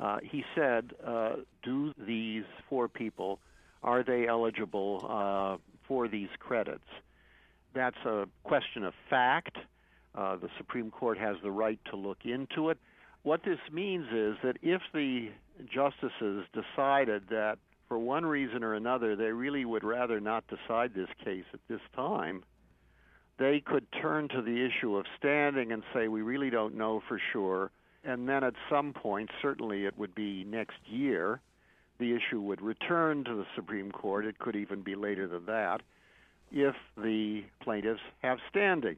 Uh, 0.00 0.18
he 0.22 0.44
said, 0.54 0.92
uh, 1.04 1.36
"Do 1.62 1.94
these 1.98 2.44
four 2.68 2.86
people 2.86 3.40
are 3.86 4.02
they 4.02 4.26
eligible 4.26 5.06
uh, 5.08 5.56
for 5.88 6.08
these 6.08 6.28
credits?" 6.38 6.84
That's 7.74 7.96
a 8.04 8.26
question 8.44 8.84
of 8.84 8.94
fact. 9.08 9.56
Uh, 10.14 10.36
the 10.36 10.48
Supreme 10.58 10.90
Court 10.90 11.18
has 11.18 11.36
the 11.42 11.50
right 11.50 11.78
to 11.90 11.96
look 11.96 12.18
into 12.24 12.70
it. 12.70 12.78
What 13.22 13.42
this 13.44 13.58
means 13.70 14.06
is 14.12 14.36
that 14.42 14.56
if 14.62 14.80
the 14.92 15.30
justices 15.72 16.46
decided 16.52 17.24
that 17.30 17.58
for 17.88 17.98
one 17.98 18.24
reason 18.24 18.64
or 18.64 18.74
another 18.74 19.14
they 19.14 19.32
really 19.32 19.64
would 19.64 19.84
rather 19.84 20.20
not 20.20 20.44
decide 20.48 20.94
this 20.94 21.08
case 21.24 21.44
at 21.52 21.60
this 21.68 21.80
time, 21.94 22.44
they 23.38 23.60
could 23.60 23.86
turn 24.00 24.28
to 24.28 24.40
the 24.40 24.64
issue 24.64 24.96
of 24.96 25.04
standing 25.18 25.72
and 25.72 25.82
say, 25.92 26.08
we 26.08 26.22
really 26.22 26.50
don't 26.50 26.74
know 26.74 27.02
for 27.06 27.20
sure. 27.32 27.70
And 28.04 28.28
then 28.28 28.44
at 28.44 28.54
some 28.70 28.92
point, 28.92 29.30
certainly 29.42 29.84
it 29.84 29.98
would 29.98 30.14
be 30.14 30.44
next 30.44 30.78
year, 30.86 31.40
the 31.98 32.14
issue 32.14 32.40
would 32.40 32.60
return 32.60 33.24
to 33.24 33.34
the 33.34 33.46
Supreme 33.54 33.90
Court. 33.90 34.26
It 34.26 34.38
could 34.38 34.56
even 34.56 34.82
be 34.82 34.94
later 34.94 35.26
than 35.26 35.46
that 35.46 35.82
if 36.52 36.74
the 36.96 37.42
plaintiffs 37.62 38.00
have 38.22 38.38
standing. 38.48 38.96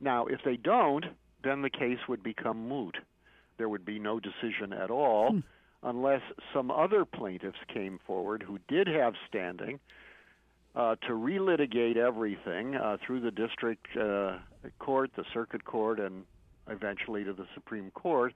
Now, 0.00 0.26
if 0.26 0.40
they 0.44 0.56
don't, 0.56 1.04
then 1.42 1.62
the 1.62 1.70
case 1.70 1.98
would 2.08 2.22
become 2.22 2.68
moot. 2.68 2.96
There 3.58 3.68
would 3.68 3.84
be 3.84 3.98
no 3.98 4.20
decision 4.20 4.72
at 4.72 4.90
all 4.90 5.32
hmm. 5.32 5.40
unless 5.82 6.22
some 6.52 6.70
other 6.70 7.04
plaintiffs 7.04 7.58
came 7.72 7.98
forward 8.06 8.42
who 8.42 8.58
did 8.68 8.86
have 8.86 9.14
standing 9.28 9.78
uh, 10.74 10.96
to 11.06 11.12
relitigate 11.12 11.96
everything 11.96 12.76
uh, 12.76 12.98
through 13.04 13.20
the 13.20 13.30
district 13.30 13.86
uh, 13.96 14.38
court, 14.78 15.10
the 15.16 15.24
circuit 15.32 15.64
court, 15.64 15.98
and 15.98 16.24
eventually 16.68 17.24
to 17.24 17.32
the 17.32 17.46
Supreme 17.54 17.90
Court. 17.92 18.34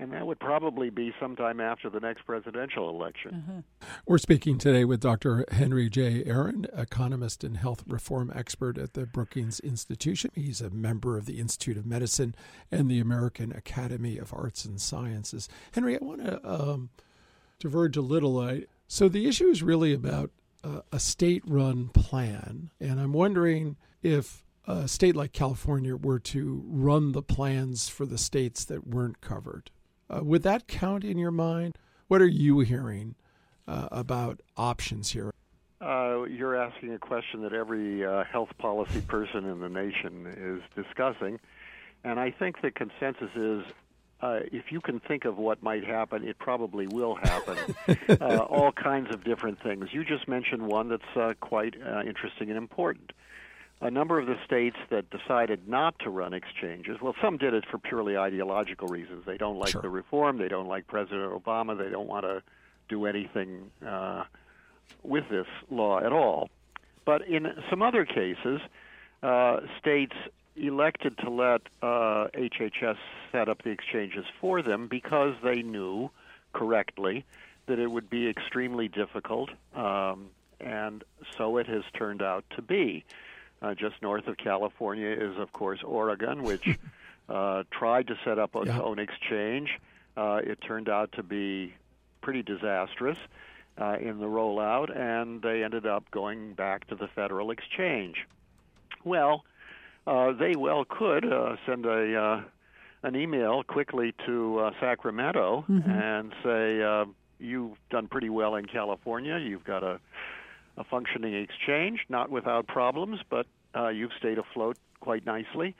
And 0.00 0.12
that 0.12 0.26
would 0.26 0.40
probably 0.40 0.88
be 0.88 1.12
sometime 1.20 1.60
after 1.60 1.90
the 1.90 2.00
next 2.00 2.24
presidential 2.24 2.88
election. 2.88 3.44
Uh-huh. 3.46 3.86
We're 4.06 4.18
speaking 4.18 4.56
today 4.56 4.86
with 4.86 5.00
Dr. 5.00 5.44
Henry 5.52 5.90
J. 5.90 6.24
Aaron, 6.24 6.66
economist 6.74 7.44
and 7.44 7.58
health 7.58 7.84
reform 7.86 8.32
expert 8.34 8.78
at 8.78 8.94
the 8.94 9.04
Brookings 9.04 9.60
Institution. 9.60 10.30
He's 10.34 10.62
a 10.62 10.70
member 10.70 11.18
of 11.18 11.26
the 11.26 11.38
Institute 11.38 11.76
of 11.76 11.84
Medicine 11.84 12.34
and 12.72 12.90
the 12.90 12.98
American 12.98 13.52
Academy 13.52 14.16
of 14.16 14.32
Arts 14.32 14.64
and 14.64 14.80
Sciences. 14.80 15.50
Henry, 15.72 15.96
I 15.96 16.04
want 16.04 16.24
to 16.24 16.50
um, 16.50 16.88
diverge 17.58 17.98
a 17.98 18.02
little. 18.02 18.40
I, 18.40 18.64
so 18.88 19.06
the 19.06 19.26
issue 19.26 19.48
is 19.48 19.62
really 19.62 19.92
about 19.92 20.30
a 20.92 20.98
state 20.98 21.42
run 21.46 21.88
plan. 21.88 22.70
And 22.80 23.00
I'm 23.00 23.12
wondering 23.12 23.76
if 24.02 24.44
a 24.66 24.88
state 24.88 25.16
like 25.16 25.32
California 25.32 25.96
were 25.96 26.18
to 26.18 26.62
run 26.66 27.12
the 27.12 27.22
plans 27.22 27.88
for 27.88 28.06
the 28.06 28.18
states 28.18 28.64
that 28.64 28.86
weren't 28.86 29.20
covered. 29.20 29.70
Uh, 30.10 30.20
would 30.22 30.42
that 30.42 30.66
count 30.66 31.04
in 31.04 31.18
your 31.18 31.30
mind? 31.30 31.78
What 32.08 32.20
are 32.20 32.26
you 32.26 32.60
hearing 32.60 33.14
uh, 33.68 33.88
about 33.92 34.40
options 34.56 35.12
here? 35.12 35.32
Uh, 35.80 36.24
you're 36.24 36.56
asking 36.56 36.92
a 36.92 36.98
question 36.98 37.42
that 37.42 37.52
every 37.52 38.04
uh, 38.04 38.24
health 38.24 38.50
policy 38.58 39.00
person 39.00 39.46
in 39.46 39.60
the 39.60 39.68
nation 39.68 40.26
is 40.26 40.84
discussing. 40.84 41.38
And 42.04 42.18
I 42.18 42.30
think 42.30 42.60
the 42.60 42.70
consensus 42.70 43.30
is 43.36 43.64
uh, 44.22 44.40
if 44.52 44.70
you 44.70 44.80
can 44.80 45.00
think 45.00 45.24
of 45.24 45.38
what 45.38 45.62
might 45.62 45.84
happen, 45.84 46.26
it 46.26 46.38
probably 46.38 46.86
will 46.86 47.14
happen. 47.14 47.56
uh, 48.20 48.38
all 48.38 48.72
kinds 48.72 49.14
of 49.14 49.24
different 49.24 49.62
things. 49.62 49.88
You 49.92 50.04
just 50.04 50.28
mentioned 50.28 50.66
one 50.66 50.88
that's 50.88 51.16
uh, 51.16 51.32
quite 51.40 51.74
uh, 51.80 52.02
interesting 52.02 52.48
and 52.48 52.58
important. 52.58 53.12
A 53.82 53.90
number 53.90 54.18
of 54.18 54.26
the 54.26 54.36
states 54.44 54.76
that 54.90 55.08
decided 55.08 55.66
not 55.66 55.98
to 56.00 56.10
run 56.10 56.34
exchanges, 56.34 57.00
well, 57.00 57.14
some 57.20 57.38
did 57.38 57.54
it 57.54 57.64
for 57.70 57.78
purely 57.78 58.16
ideological 58.16 58.88
reasons. 58.88 59.24
They 59.24 59.38
don't 59.38 59.58
like 59.58 59.70
sure. 59.70 59.80
the 59.80 59.88
reform, 59.88 60.36
they 60.36 60.48
don't 60.48 60.68
like 60.68 60.86
President 60.86 61.32
Obama, 61.32 61.78
they 61.78 61.88
don't 61.88 62.06
want 62.06 62.24
to 62.24 62.42
do 62.90 63.06
anything 63.06 63.70
uh, 63.86 64.24
with 65.02 65.28
this 65.30 65.46
law 65.70 65.98
at 65.98 66.12
all. 66.12 66.50
But 67.06 67.26
in 67.26 67.46
some 67.70 67.80
other 67.80 68.04
cases, 68.04 68.60
uh, 69.22 69.60
states 69.78 70.14
elected 70.56 71.16
to 71.18 71.30
let 71.30 71.62
uh, 71.80 72.28
HHS 72.34 72.98
set 73.32 73.48
up 73.48 73.62
the 73.62 73.70
exchanges 73.70 74.26
for 74.40 74.60
them 74.60 74.88
because 74.88 75.34
they 75.42 75.62
knew 75.62 76.10
correctly 76.52 77.24
that 77.66 77.78
it 77.78 77.90
would 77.90 78.10
be 78.10 78.28
extremely 78.28 78.88
difficult, 78.88 79.50
um, 79.74 80.26
and 80.60 81.02
so 81.38 81.56
it 81.56 81.66
has 81.66 81.84
turned 81.94 82.20
out 82.20 82.44
to 82.56 82.62
be. 82.62 83.04
Uh, 83.62 83.74
just 83.74 84.00
north 84.00 84.26
of 84.26 84.36
California 84.38 85.08
is, 85.10 85.36
of 85.38 85.52
course, 85.52 85.80
Oregon, 85.84 86.42
which 86.42 86.78
uh, 87.28 87.62
tried 87.70 88.06
to 88.06 88.18
set 88.24 88.38
up 88.38 88.56
its 88.56 88.66
yeah. 88.66 88.80
own 88.80 88.98
exchange. 88.98 89.78
Uh, 90.16 90.40
it 90.42 90.58
turned 90.60 90.88
out 90.88 91.12
to 91.12 91.22
be 91.22 91.74
pretty 92.22 92.42
disastrous 92.42 93.18
uh, 93.80 93.96
in 94.00 94.18
the 94.18 94.26
rollout, 94.26 94.94
and 94.96 95.42
they 95.42 95.62
ended 95.62 95.86
up 95.86 96.10
going 96.10 96.54
back 96.54 96.86
to 96.88 96.94
the 96.94 97.08
federal 97.08 97.50
exchange. 97.50 98.26
Well, 99.04 99.44
uh, 100.06 100.32
they 100.32 100.54
well 100.56 100.84
could 100.84 101.30
uh, 101.30 101.56
send 101.66 101.86
a 101.86 102.20
uh, 102.20 102.42
an 103.02 103.16
email 103.16 103.62
quickly 103.62 104.14
to 104.26 104.58
uh, 104.58 104.70
Sacramento 104.80 105.64
mm-hmm. 105.68 105.90
and 105.90 106.32
say 106.42 106.82
uh, 106.82 107.06
you've 107.38 107.76
done 107.90 108.08
pretty 108.08 108.28
well 108.28 108.56
in 108.56 108.66
California. 108.66 109.38
You've 109.38 109.64
got 109.64 109.82
a 109.82 110.00
a 110.80 110.84
functioning 110.84 111.34
exchange, 111.34 112.06
not 112.08 112.30
without 112.30 112.66
problems, 112.66 113.20
but 113.28 113.46
uh, 113.76 113.88
you've 113.88 114.12
stayed 114.18 114.38
afloat 114.38 114.78
quite 115.00 115.26
nicely. 115.26 115.74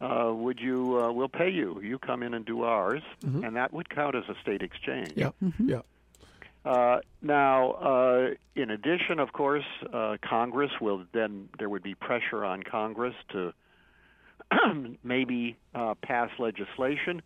uh, 0.00 0.32
would 0.34 0.58
you? 0.60 0.98
Uh, 0.98 1.12
we'll 1.12 1.28
pay 1.28 1.50
you. 1.50 1.80
You 1.82 1.98
come 1.98 2.22
in 2.22 2.34
and 2.34 2.44
do 2.44 2.62
ours, 2.62 3.02
mm-hmm. 3.24 3.44
and 3.44 3.56
that 3.56 3.72
would 3.72 3.88
count 3.88 4.14
as 4.14 4.24
a 4.28 4.34
state 4.40 4.62
exchange. 4.62 5.12
Yeah, 5.14 5.30
mm-hmm. 5.42 5.68
yeah. 5.68 5.80
Uh, 6.64 6.98
now, 7.22 7.70
uh, 7.72 8.28
in 8.56 8.70
addition, 8.70 9.20
of 9.20 9.32
course, 9.32 9.64
uh, 9.92 10.16
Congress 10.20 10.72
will 10.80 11.04
then 11.12 11.48
there 11.58 11.68
would 11.68 11.82
be 11.82 11.94
pressure 11.94 12.44
on 12.44 12.62
Congress 12.62 13.14
to 13.30 13.52
maybe 15.04 15.56
uh, 15.74 15.94
pass 16.02 16.30
legislation, 16.38 17.22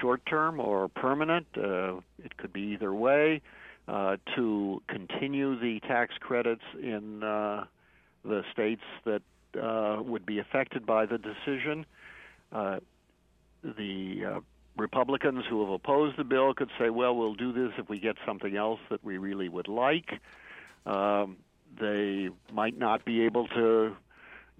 short 0.00 0.24
term 0.26 0.58
or 0.58 0.88
permanent. 0.88 1.46
Uh, 1.56 1.96
it 2.24 2.36
could 2.36 2.52
be 2.52 2.72
either 2.72 2.92
way. 2.92 3.42
Uh, 3.88 4.16
to 4.36 4.80
continue 4.86 5.58
the 5.58 5.80
tax 5.80 6.14
credits 6.20 6.62
in 6.80 7.18
the 7.20 8.44
states 8.52 8.82
that 9.04 9.22
would 10.04 10.24
be 10.24 10.38
affected 10.38 10.86
by 10.86 11.04
the 11.04 11.18
decision. 11.18 11.84
the 13.62 14.42
Republicans 14.76 15.44
who 15.48 15.60
have 15.64 15.72
opposed 15.72 16.16
the 16.16 16.24
bill 16.24 16.54
could 16.54 16.70
say, 16.78 16.90
well, 16.90 17.14
we'll 17.14 17.34
do 17.34 17.52
this 17.52 17.72
if 17.76 17.88
we 17.88 17.98
get 17.98 18.16
something 18.24 18.56
else 18.56 18.80
that 18.90 19.04
we 19.04 19.18
really 19.18 19.48
would 19.48 19.68
like. 19.68 20.20
Um, 20.86 21.36
they 21.78 22.30
might 22.52 22.78
not 22.78 23.04
be 23.04 23.22
able 23.22 23.48
to 23.48 23.96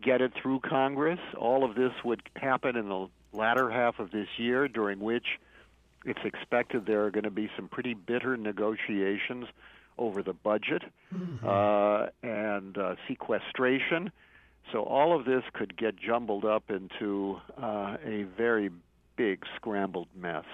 get 0.02 0.20
it 0.20 0.32
through 0.40 0.60
Congress. 0.60 1.20
All 1.38 1.64
of 1.64 1.74
this 1.74 1.92
would 2.04 2.22
happen 2.36 2.76
in 2.76 2.88
the 2.88 3.08
latter 3.32 3.70
half 3.70 3.98
of 3.98 4.10
this 4.10 4.28
year, 4.36 4.68
during 4.68 5.00
which 5.00 5.38
it's 6.04 6.20
expected 6.24 6.86
there 6.86 7.04
are 7.04 7.10
going 7.10 7.24
to 7.24 7.30
be 7.30 7.50
some 7.56 7.68
pretty 7.68 7.94
bitter 7.94 8.36
negotiations 8.36 9.46
over 9.98 10.22
the 10.22 10.32
budget 10.32 10.82
mm-hmm. 11.14 11.46
uh, 11.46 12.06
and 12.22 12.78
uh, 12.78 12.94
sequestration. 13.08 14.10
So 14.72 14.82
all 14.82 15.18
of 15.18 15.24
this 15.24 15.42
could 15.52 15.76
get 15.76 15.96
jumbled 15.96 16.44
up 16.44 16.70
into 16.70 17.40
uh, 17.60 17.96
a 18.04 18.24
very 18.36 18.70
big 19.16 19.44
scrambled 19.56 20.08
mess. 20.16 20.44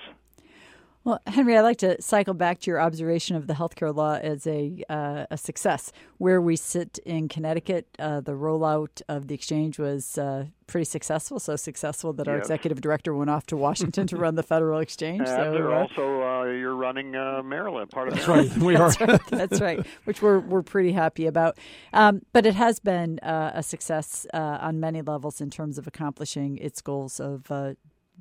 Well, 1.08 1.22
Henry, 1.26 1.56
I'd 1.56 1.62
like 1.62 1.78
to 1.78 2.02
cycle 2.02 2.34
back 2.34 2.60
to 2.60 2.70
your 2.70 2.78
observation 2.82 3.34
of 3.34 3.46
the 3.46 3.54
healthcare 3.54 3.96
law 3.96 4.16
as 4.16 4.46
a 4.46 4.84
uh, 4.90 5.24
a 5.30 5.38
success. 5.38 5.90
Where 6.18 6.38
we 6.38 6.54
sit 6.54 6.98
in 7.06 7.28
Connecticut, 7.28 7.86
uh, 7.98 8.20
the 8.20 8.32
rollout 8.32 9.00
of 9.08 9.26
the 9.26 9.34
exchange 9.34 9.78
was 9.78 10.18
uh, 10.18 10.48
pretty 10.66 10.84
successful. 10.84 11.40
So 11.40 11.56
successful 11.56 12.12
that 12.12 12.28
our 12.28 12.36
yes. 12.36 12.44
executive 12.44 12.82
director 12.82 13.14
went 13.14 13.30
off 13.30 13.46
to 13.46 13.56
Washington 13.56 14.06
to 14.08 14.18
run 14.18 14.34
the 14.34 14.42
federal 14.42 14.80
exchange. 14.80 15.20
And 15.20 15.28
so 15.28 15.72
uh, 15.72 15.78
also 15.78 16.22
uh, 16.22 16.44
you're 16.44 16.76
running 16.76 17.16
uh, 17.16 17.42
Maryland, 17.42 17.88
part 17.88 18.08
of 18.08 18.14
that's 18.14 18.28
Maryland. 18.28 18.50
right. 18.50 18.62
We 18.62 18.76
are. 18.76 18.90
that's 18.90 19.00
right. 19.00 19.26
That's 19.30 19.60
right. 19.62 19.86
Which 20.04 20.20
we're 20.20 20.40
we're 20.40 20.62
pretty 20.62 20.92
happy 20.92 21.24
about. 21.24 21.56
Um, 21.94 22.20
but 22.34 22.44
it 22.44 22.54
has 22.54 22.80
been 22.80 23.18
a 23.22 23.62
success 23.62 24.26
on 24.34 24.78
many 24.78 25.00
levels 25.00 25.40
in 25.40 25.48
terms 25.48 25.78
of 25.78 25.86
accomplishing 25.86 26.58
its 26.58 26.82
goals 26.82 27.18
of 27.18 27.50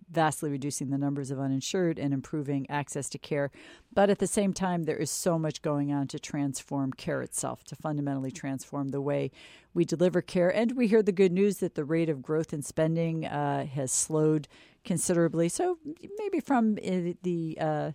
vastly 0.10 0.50
reducing 0.50 0.90
the 0.90 0.98
numbers 0.98 1.32
of 1.32 1.40
uninsured 1.40 2.00
and 2.00 2.14
improving 2.14 2.70
access 2.70 3.10
to 3.10 3.18
care. 3.18 3.52
But 3.94 4.10
at 4.10 4.20
the 4.20 4.28
same 4.28 4.54
time, 4.54 4.84
there 4.84 4.98
is 4.98 5.12
so 5.12 5.38
much 5.38 5.62
going 5.62 5.92
on 5.92 6.08
to 6.08 6.20
transform 6.20 6.94
care 6.94 7.22
itself, 7.22 7.64
to 7.66 7.76
fundamentally 7.76 8.32
transform 8.32 8.90
the 8.90 9.02
way 9.02 9.32
we 9.74 9.86
deliver 9.86 10.22
care. 10.22 10.50
And 10.50 10.78
we 10.78 10.88
hear 10.88 11.04
the 11.04 11.12
good 11.12 11.32
news 11.32 11.58
that 11.58 11.76
the 11.76 11.86
rate 11.86 12.10
of 12.10 12.22
growth 12.22 12.54
in 12.54 12.62
spending 12.62 13.26
uh, 13.26 13.66
has 13.66 13.92
slowed 13.92 14.48
considerably. 14.84 15.50
So 15.50 15.78
maybe 16.18 16.40
from 16.40 16.78
uh, 16.78 17.14
the 17.22 17.58
uh, 17.60 17.92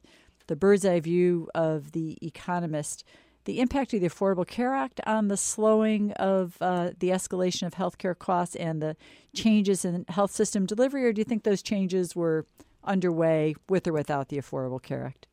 the 0.49 0.57
bird's 0.57 0.85
eye 0.85 1.01
view 1.01 1.49
of 1.55 1.93
the 1.93 2.19
economist, 2.21 3.05
the 3.45 3.61
impact 3.61 3.93
of 3.95 4.01
the 4.01 4.09
Affordable 4.09 4.47
Care 4.47 4.75
Act 4.75 5.01
on 5.07 5.29
the 5.29 5.37
slowing 5.37 6.13
of 6.13 6.57
uh, 6.61 6.91
the 6.99 7.09
escalation 7.11 7.67
of 7.67 7.75
healthcare 7.75 8.19
costs 8.19 8.55
and 8.57 8.81
the 8.81 8.97
changes 9.35 9.85
in 9.85 10.05
health 10.09 10.31
system 10.31 10.67
delivery, 10.67 11.05
or 11.05 11.13
do 11.13 11.21
you 11.21 11.25
think 11.25 11.43
those 11.43 11.63
changes 11.63 12.15
were 12.15 12.47
underway 12.85 13.55
with 13.69 13.87
or 13.87 13.93
without 13.93 14.29
the 14.29 14.37
Affordable 14.37 14.83
Care 14.83 15.05
Act? 15.05 15.27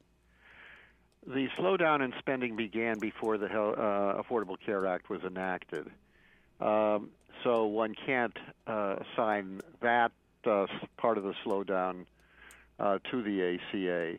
The 1.28 1.48
slowdown 1.60 2.04
in 2.04 2.14
spending 2.20 2.56
began 2.56 2.98
before 2.98 3.38
the 3.38 3.48
uh, 3.48 4.22
Affordable 4.22 4.58
Care 4.66 4.88
Act 4.88 5.10
was 5.10 5.22
enacted. 5.24 5.88
Um, 6.60 7.10
so 7.44 7.66
one 7.66 7.94
can't 8.06 8.36
uh, 8.68 8.96
assign 9.14 9.62
that 9.82 10.12
uh, 10.46 10.66
part 10.98 11.18
of 11.18 11.24
the 11.24 11.34
slowdown 11.46 12.06
uh, 12.80 13.00
to 13.12 13.22
the 13.22 13.60
ACA 13.60 14.18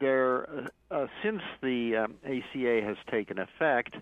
there, 0.00 0.48
uh, 0.90 0.94
uh, 0.94 1.06
since 1.22 1.42
the 1.62 1.96
um, 1.96 2.14
ACA 2.24 2.80
has 2.84 2.96
taken 3.10 3.38
effect, 3.38 3.94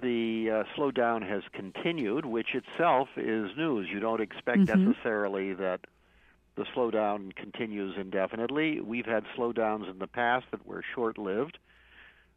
the 0.00 0.50
uh, 0.50 0.78
slowdown 0.78 1.28
has 1.28 1.42
continued, 1.52 2.24
which 2.24 2.54
itself 2.54 3.08
is 3.16 3.50
news. 3.56 3.88
You 3.92 4.00
don't 4.00 4.20
expect 4.20 4.60
mm-hmm. 4.60 4.88
necessarily 4.88 5.52
that 5.54 5.80
the 6.56 6.64
slowdown 6.74 7.34
continues 7.36 7.96
indefinitely. 7.98 8.80
We've 8.80 9.06
had 9.06 9.24
slowdowns 9.36 9.90
in 9.90 9.98
the 9.98 10.06
past 10.06 10.46
that 10.50 10.66
were 10.66 10.82
short 10.94 11.18
lived. 11.18 11.58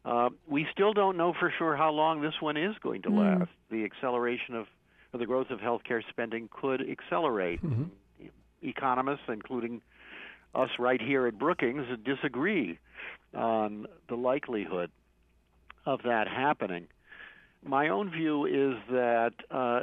Uh, 0.04 0.30
we 0.46 0.66
still 0.72 0.92
don't 0.92 1.16
know 1.16 1.34
for 1.38 1.52
sure 1.58 1.76
how 1.76 1.90
long 1.90 2.22
this 2.22 2.34
one 2.40 2.56
is 2.56 2.74
going 2.82 3.02
to 3.02 3.10
mm. 3.10 3.40
last. 3.40 3.50
The 3.70 3.84
acceleration 3.84 4.54
of, 4.54 4.66
of, 5.12 5.20
the 5.20 5.26
growth 5.26 5.50
of 5.50 5.58
healthcare 5.58 6.02
spending 6.08 6.48
could 6.50 6.82
accelerate. 6.88 7.62
Mm-hmm. 7.62 7.84
Economists, 8.62 9.24
including 9.28 9.80
us 10.54 10.70
right 10.78 11.00
here 11.00 11.26
at 11.26 11.38
Brookings 11.38 11.86
disagree 12.04 12.78
on 13.34 13.86
the 14.08 14.16
likelihood 14.16 14.90
of 15.86 16.00
that 16.04 16.28
happening. 16.28 16.88
My 17.64 17.88
own 17.88 18.10
view 18.10 18.46
is 18.46 18.78
that, 18.90 19.32
uh, 19.50 19.80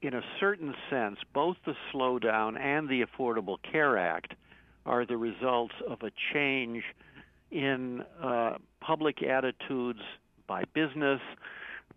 in 0.00 0.14
a 0.14 0.22
certain 0.38 0.74
sense, 0.88 1.18
both 1.34 1.56
the 1.66 1.74
slowdown 1.92 2.58
and 2.58 2.88
the 2.88 3.04
Affordable 3.04 3.58
Care 3.70 3.98
Act 3.98 4.34
are 4.84 5.04
the 5.04 5.16
results 5.16 5.74
of 5.88 6.02
a 6.02 6.10
change 6.32 6.84
in 7.50 8.02
uh, 8.22 8.58
public 8.80 9.22
attitudes 9.22 10.00
by 10.46 10.62
business, 10.74 11.20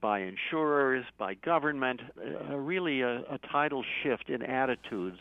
by 0.01 0.19
insurers, 0.21 1.05
by 1.17 1.36
government, 1.36 2.01
uh, 2.17 2.55
really 2.55 3.01
a, 3.01 3.19
a 3.29 3.39
tidal 3.51 3.84
shift 4.01 4.29
in 4.29 4.41
attitudes 4.41 5.19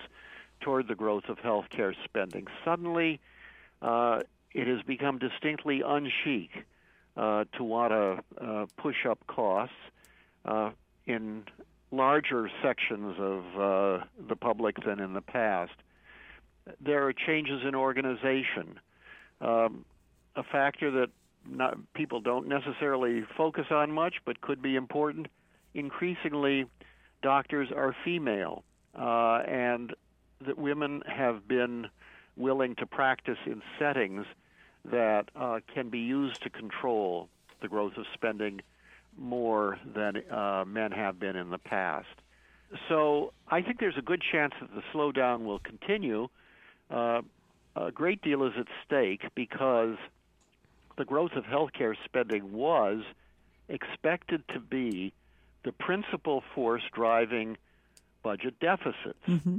toward 0.61 0.89
the 0.89 0.95
growth 0.95 1.25
of 1.29 1.39
healthcare 1.39 1.95
spending. 2.05 2.47
Suddenly, 2.65 3.21
uh, 3.83 4.21
it 4.53 4.67
has 4.67 4.83
become 4.83 5.19
distinctly 5.19 5.83
unchic 5.85 6.49
uh, 7.17 7.45
to 7.57 7.65
want 7.65 7.93
to 7.93 8.45
uh, 8.45 8.67
push 8.77 9.07
up 9.09 9.19
costs 9.27 9.75
uh, 10.45 10.71
in 11.07 11.45
larger 11.91 12.51
sections 12.63 13.17
of 13.19 13.45
uh, 13.59 14.05
the 14.29 14.37
public 14.37 14.77
than 14.85 15.01
in 15.01 15.15
the 15.15 15.21
past. 15.21 15.73
There 16.81 17.07
are 17.07 17.13
changes 17.13 17.63
in 17.67 17.75
organization, 17.75 18.79
um, 19.41 19.85
a 20.37 20.43
factor 20.43 20.91
that 20.91 21.11
not, 21.51 21.79
people 21.95 22.21
don't 22.21 22.47
necessarily 22.47 23.25
focus 23.37 23.67
on 23.71 23.91
much, 23.91 24.17
but 24.27 24.41
could 24.41 24.61
be 24.61 24.77
important. 24.77 25.29
Increasingly, 25.75 26.67
doctors 27.23 27.69
are 27.75 27.97
female, 28.05 28.65
uh, 28.95 29.43
and 29.47 29.95
that 30.45 30.59
women 30.59 31.03
have 31.07 31.47
been 31.49 31.89
willing 32.37 32.75
to 32.77 32.87
practice 32.87 33.39
in 33.47 33.63
settings 33.79 34.27
that 34.85 35.29
uh, 35.35 35.61
can 35.75 35.89
be 35.89 35.99
used 35.99 36.43
to 36.43 36.51
control 36.51 37.29
the 37.61 37.69
growth 37.69 37.97
of 37.97 38.07
spending 38.15 38.61
more 39.17 39.79
than 39.95 40.23
uh, 40.31 40.65
men 40.67 40.93
have 40.93 41.19
been 41.19 41.37
in 41.37 41.51
the 41.51 41.59
past. 41.59 42.07
So 42.89 43.33
I 43.49 43.63
think 43.63 43.81
there's 43.81 43.97
a 43.97 44.03
good 44.03 44.23
chance 44.23 44.55
that 44.61 44.71
the 44.75 44.83
slowdown 44.95 45.45
will 45.45 45.59
continue. 45.59 46.29
Uh, 46.91 47.23
a 47.75 47.91
great 47.91 48.23
deal 48.23 48.45
is 48.45 48.53
at 48.59 48.67
stake 48.85 49.23
because 49.35 49.97
the 50.97 51.05
growth 51.05 51.33
of 51.33 51.45
healthcare 51.45 51.95
spending 52.05 52.53
was 52.53 53.03
expected 53.69 54.43
to 54.53 54.61
be 54.61 55.13
the 55.65 55.73
principal 55.73 56.43
force 56.55 56.83
driving 56.93 57.57
budget 58.23 58.59
deficits. 58.61 59.19
Mm-hmm. 59.27 59.59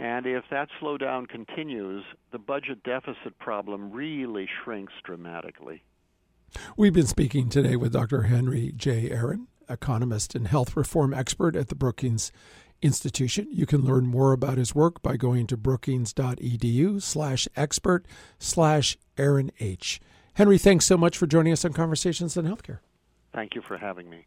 And 0.00 0.24
if 0.24 0.44
that 0.50 0.68
slowdown 0.80 1.28
continues, 1.28 2.02
the 2.32 2.38
budget 2.38 2.82
deficit 2.84 3.38
problem 3.38 3.92
really 3.92 4.48
shrinks 4.64 4.94
dramatically. 5.04 5.82
We've 6.74 6.94
been 6.94 7.06
speaking 7.06 7.50
today 7.50 7.76
with 7.76 7.92
Dr. 7.92 8.22
Henry 8.22 8.72
J. 8.74 9.10
Aaron, 9.10 9.48
economist 9.68 10.34
and 10.34 10.48
health 10.48 10.74
reform 10.74 11.12
expert 11.12 11.54
at 11.54 11.68
the 11.68 11.74
Brookings 11.74 12.32
Institution. 12.80 13.46
You 13.50 13.66
can 13.66 13.82
learn 13.82 14.06
more 14.06 14.32
about 14.32 14.56
his 14.56 14.74
work 14.74 15.02
by 15.02 15.18
going 15.18 15.46
to 15.48 15.58
brookings.edu 15.58 17.02
slash 17.02 17.46
expert 17.54 18.06
slash 18.38 18.96
Aaron 19.18 19.50
H. 19.60 20.00
Henry, 20.32 20.56
thanks 20.56 20.86
so 20.86 20.96
much 20.96 21.18
for 21.18 21.26
joining 21.26 21.52
us 21.52 21.62
on 21.66 21.74
Conversations 21.74 22.38
in 22.38 22.46
Healthcare. 22.46 22.78
Thank 23.34 23.54
you 23.54 23.60
for 23.60 23.76
having 23.76 24.08
me. 24.08 24.26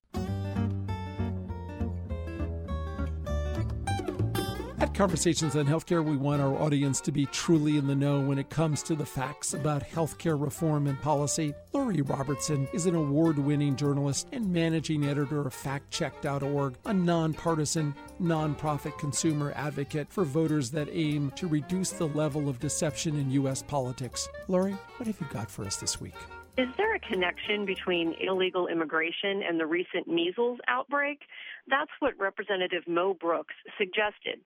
Conversations 4.93 5.55
on 5.55 5.65
Healthcare, 5.65 6.05
we 6.05 6.15
want 6.15 6.39
our 6.39 6.53
audience 6.61 7.01
to 7.01 7.11
be 7.11 7.25
truly 7.25 7.77
in 7.77 7.87
the 7.87 7.95
know 7.95 8.19
when 8.19 8.37
it 8.37 8.51
comes 8.51 8.83
to 8.83 8.93
the 8.93 9.05
facts 9.05 9.55
about 9.55 9.81
healthcare 9.81 10.39
reform 10.39 10.85
and 10.85 11.01
policy. 11.01 11.55
Lori 11.73 12.03
Robertson 12.03 12.67
is 12.73 12.85
an 12.85 12.93
award 12.93 13.39
winning 13.39 13.75
journalist 13.75 14.27
and 14.31 14.53
managing 14.53 15.05
editor 15.05 15.41
of 15.41 15.55
FactCheck.org, 15.55 16.75
a 16.85 16.93
nonpartisan, 16.93 17.95
nonprofit 18.21 18.95
consumer 18.99 19.51
advocate 19.55 20.11
for 20.11 20.25
voters 20.25 20.69
that 20.69 20.87
aim 20.91 21.31
to 21.37 21.47
reduce 21.47 21.89
the 21.89 22.09
level 22.09 22.47
of 22.47 22.59
deception 22.59 23.17
in 23.17 23.31
U.S. 23.31 23.63
politics. 23.63 24.29
Lori, 24.47 24.73
what 24.97 25.07
have 25.07 25.19
you 25.19 25.27
got 25.31 25.49
for 25.49 25.65
us 25.65 25.77
this 25.77 25.99
week? 25.99 26.13
Is 26.55 26.67
there 26.77 26.93
a 26.93 26.99
connection 26.99 27.65
between 27.65 28.13
illegal 28.21 28.67
immigration 28.67 29.41
and 29.41 29.59
the 29.59 29.65
recent 29.65 30.07
measles 30.07 30.59
outbreak? 30.67 31.21
That's 31.67 31.89
what 31.97 32.13
Representative 32.19 32.83
Mo 32.87 33.15
Brooks 33.19 33.55
suggested. 33.75 34.39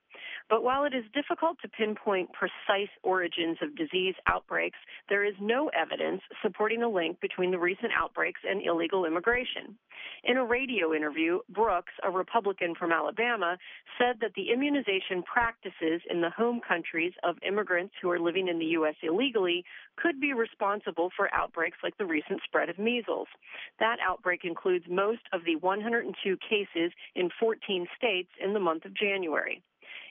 But 0.48 0.62
while 0.62 0.84
it 0.84 0.94
is 0.94 1.04
difficult 1.12 1.58
to 1.60 1.68
pinpoint 1.68 2.30
precise 2.32 2.88
origins 3.02 3.58
of 3.60 3.76
disease 3.76 4.14
outbreaks, 4.26 4.78
there 5.10 5.22
is 5.22 5.34
no 5.40 5.68
evidence 5.68 6.22
supporting 6.40 6.82
a 6.82 6.88
link 6.88 7.20
between 7.20 7.50
the 7.50 7.58
recent 7.58 7.92
outbreaks 7.94 8.40
and 8.48 8.62
illegal 8.64 9.04
immigration. 9.04 9.76
In 10.24 10.38
a 10.38 10.44
radio 10.44 10.94
interview, 10.94 11.40
Brooks, 11.50 11.92
a 12.02 12.10
Republican 12.10 12.74
from 12.74 12.92
Alabama, 12.92 13.58
said 13.98 14.20
that 14.20 14.32
the 14.34 14.50
immunization 14.50 15.22
practices 15.22 16.00
in 16.08 16.22
the 16.22 16.30
home 16.30 16.60
countries 16.66 17.12
of 17.24 17.36
immigrants 17.46 17.94
who 18.00 18.10
are 18.10 18.18
living 18.18 18.48
in 18.48 18.58
the 18.58 18.72
U.S. 18.80 18.94
illegally 19.02 19.64
could 19.96 20.18
be 20.18 20.32
responsible 20.32 21.10
for 21.14 21.32
outbreaks 21.34 21.78
like 21.82 21.96
the 21.98 22.06
recent 22.06 22.40
spread 22.44 22.70
of 22.70 22.78
measles. 22.78 23.28
That 23.80 23.98
outbreak 24.00 24.44
includes 24.44 24.86
most 24.88 25.22
of 25.32 25.44
the 25.44 25.56
102 25.56 26.36
cases 26.38 26.92
in 27.14 27.28
14 27.38 27.86
states 27.96 28.30
in 28.42 28.54
the 28.54 28.60
month 28.60 28.86
of 28.86 28.94
January. 28.94 29.62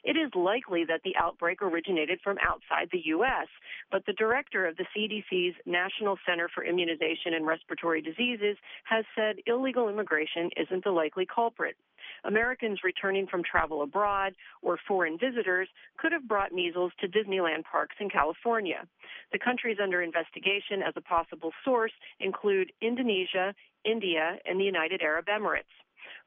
It 0.07 0.15
is 0.15 0.31
likely 0.35 0.85
that 0.85 1.01
the 1.03 1.17
outbreak 1.19 1.61
originated 1.61 2.21
from 2.23 2.37
outside 2.39 2.87
the 2.93 3.01
U.S., 3.07 3.47
but 3.91 4.05
the 4.05 4.13
director 4.13 4.65
of 4.65 4.77
the 4.77 4.85
CDC's 4.95 5.53
National 5.65 6.17
Center 6.25 6.47
for 6.47 6.63
Immunization 6.63 7.33
and 7.33 7.45
Respiratory 7.45 8.01
Diseases 8.01 8.55
has 8.85 9.03
said 9.17 9.35
illegal 9.47 9.89
immigration 9.89 10.49
isn't 10.55 10.85
the 10.85 10.91
likely 10.91 11.25
culprit. 11.25 11.75
Americans 12.23 12.79
returning 12.85 13.27
from 13.27 13.43
travel 13.43 13.81
abroad 13.81 14.33
or 14.61 14.79
foreign 14.87 15.17
visitors 15.19 15.67
could 15.97 16.13
have 16.13 16.25
brought 16.25 16.53
measles 16.53 16.93
to 17.01 17.09
Disneyland 17.09 17.65
parks 17.69 17.97
in 17.99 18.09
California. 18.09 18.87
The 19.33 19.39
countries 19.39 19.77
under 19.83 20.01
investigation 20.01 20.81
as 20.87 20.93
a 20.95 21.01
possible 21.01 21.51
source 21.65 21.91
include 22.21 22.71
Indonesia, 22.81 23.53
India, 23.83 24.37
and 24.45 24.57
the 24.57 24.63
United 24.63 25.01
Arab 25.01 25.25
Emirates. 25.25 25.63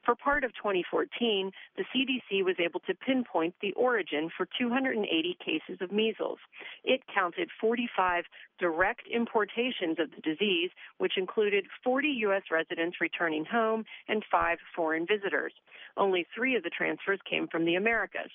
For 0.05 0.15
part 0.15 0.45
of 0.45 0.55
2014, 0.55 1.51
the 1.77 1.85
CDC 1.95 2.45
was 2.45 2.57
able 2.59 2.81
to 2.81 2.95
pinpoint 2.95 3.55
the 3.61 3.73
origin 3.73 4.31
for 4.37 4.47
280 4.59 5.37
cases 5.45 5.81
of 5.81 5.93
measles. 5.93 6.39
It 6.85 7.03
counted 7.13 7.51
45 7.61 8.25
direct 8.59 9.07
importations 9.07 9.99
of 9.99 10.11
the 10.11 10.21
disease, 10.23 10.71
which 10.99 11.19
included 11.19 11.67
40 11.85 12.09
U.S. 12.27 12.43
residents 12.51 13.01
returning 13.01 13.45
home 13.45 13.85
and 14.09 14.25
five 14.31 14.59
foreign 14.75 15.07
visitors. 15.07 15.53
Only 15.97 16.27
three 16.35 16.57
of 16.57 16.63
the 16.63 16.71
transfers 16.71 17.21
came 17.29 17.47
from 17.49 17.65
the 17.65 17.75
Americas. 17.75 18.31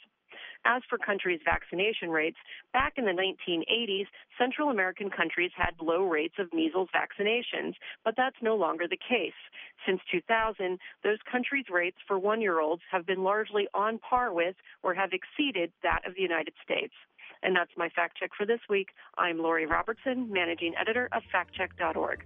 As 0.65 0.81
for 0.89 0.97
countries' 0.97 1.41
vaccination 1.45 2.09
rates, 2.09 2.37
back 2.73 2.93
in 2.97 3.05
the 3.05 3.11
1980s, 3.11 4.07
Central 4.37 4.69
American 4.69 5.11
countries 5.11 5.51
had 5.55 5.75
low 5.79 6.03
rates 6.03 6.35
of 6.39 6.51
measles 6.51 6.89
vaccinations, 6.93 7.75
but 8.03 8.15
that's 8.17 8.35
no 8.41 8.55
longer 8.55 8.87
the 8.87 8.97
case. 8.97 9.37
Since 9.85 10.01
2000, 10.11 10.79
those 11.03 11.19
countries' 11.31 11.69
rates 11.69 11.97
for 12.07 12.17
one 12.17 12.41
year 12.41 12.59
olds 12.59 12.81
have 12.91 13.05
been 13.05 13.23
largely 13.23 13.67
on 13.75 13.99
par 13.99 14.33
with 14.33 14.55
or 14.81 14.95
have 14.95 15.11
exceeded 15.13 15.71
that 15.83 16.01
of 16.07 16.15
the 16.15 16.23
United 16.23 16.53
States. 16.63 16.93
And 17.43 17.55
that's 17.55 17.71
my 17.77 17.89
fact 17.89 18.17
check 18.17 18.31
for 18.35 18.47
this 18.47 18.61
week. 18.67 18.89
I'm 19.19 19.37
Lori 19.37 19.67
Robertson, 19.67 20.31
managing 20.31 20.73
editor 20.79 21.09
of 21.11 21.21
factcheck.org. 21.31 22.25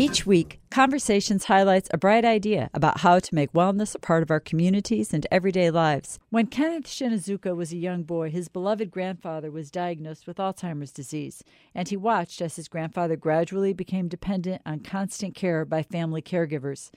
Each 0.00 0.24
week, 0.24 0.60
Conversations 0.70 1.44
highlights 1.46 1.90
a 1.92 1.98
bright 1.98 2.24
idea 2.24 2.70
about 2.72 3.00
how 3.00 3.18
to 3.18 3.34
make 3.34 3.52
wellness 3.52 3.94
a 3.94 3.98
part 3.98 4.22
of 4.22 4.30
our 4.30 4.38
communities 4.38 5.12
and 5.12 5.26
everyday 5.30 5.68
lives. 5.70 6.20
When 6.30 6.46
Kenneth 6.46 6.86
Shinozuka 6.86 7.56
was 7.56 7.72
a 7.72 7.76
young 7.76 8.04
boy, 8.04 8.30
his 8.30 8.48
beloved 8.48 8.92
grandfather 8.92 9.50
was 9.50 9.70
diagnosed 9.70 10.28
with 10.28 10.38
Alzheimer's 10.38 10.92
disease, 10.92 11.42
and 11.74 11.88
he 11.88 11.96
watched 11.96 12.40
as 12.40 12.54
his 12.54 12.68
grandfather 12.68 13.16
gradually 13.16 13.72
became 13.72 14.06
dependent 14.06 14.62
on 14.64 14.78
constant 14.78 15.34
care 15.34 15.64
by 15.64 15.82
family 15.82 16.22
caregivers. 16.22 16.92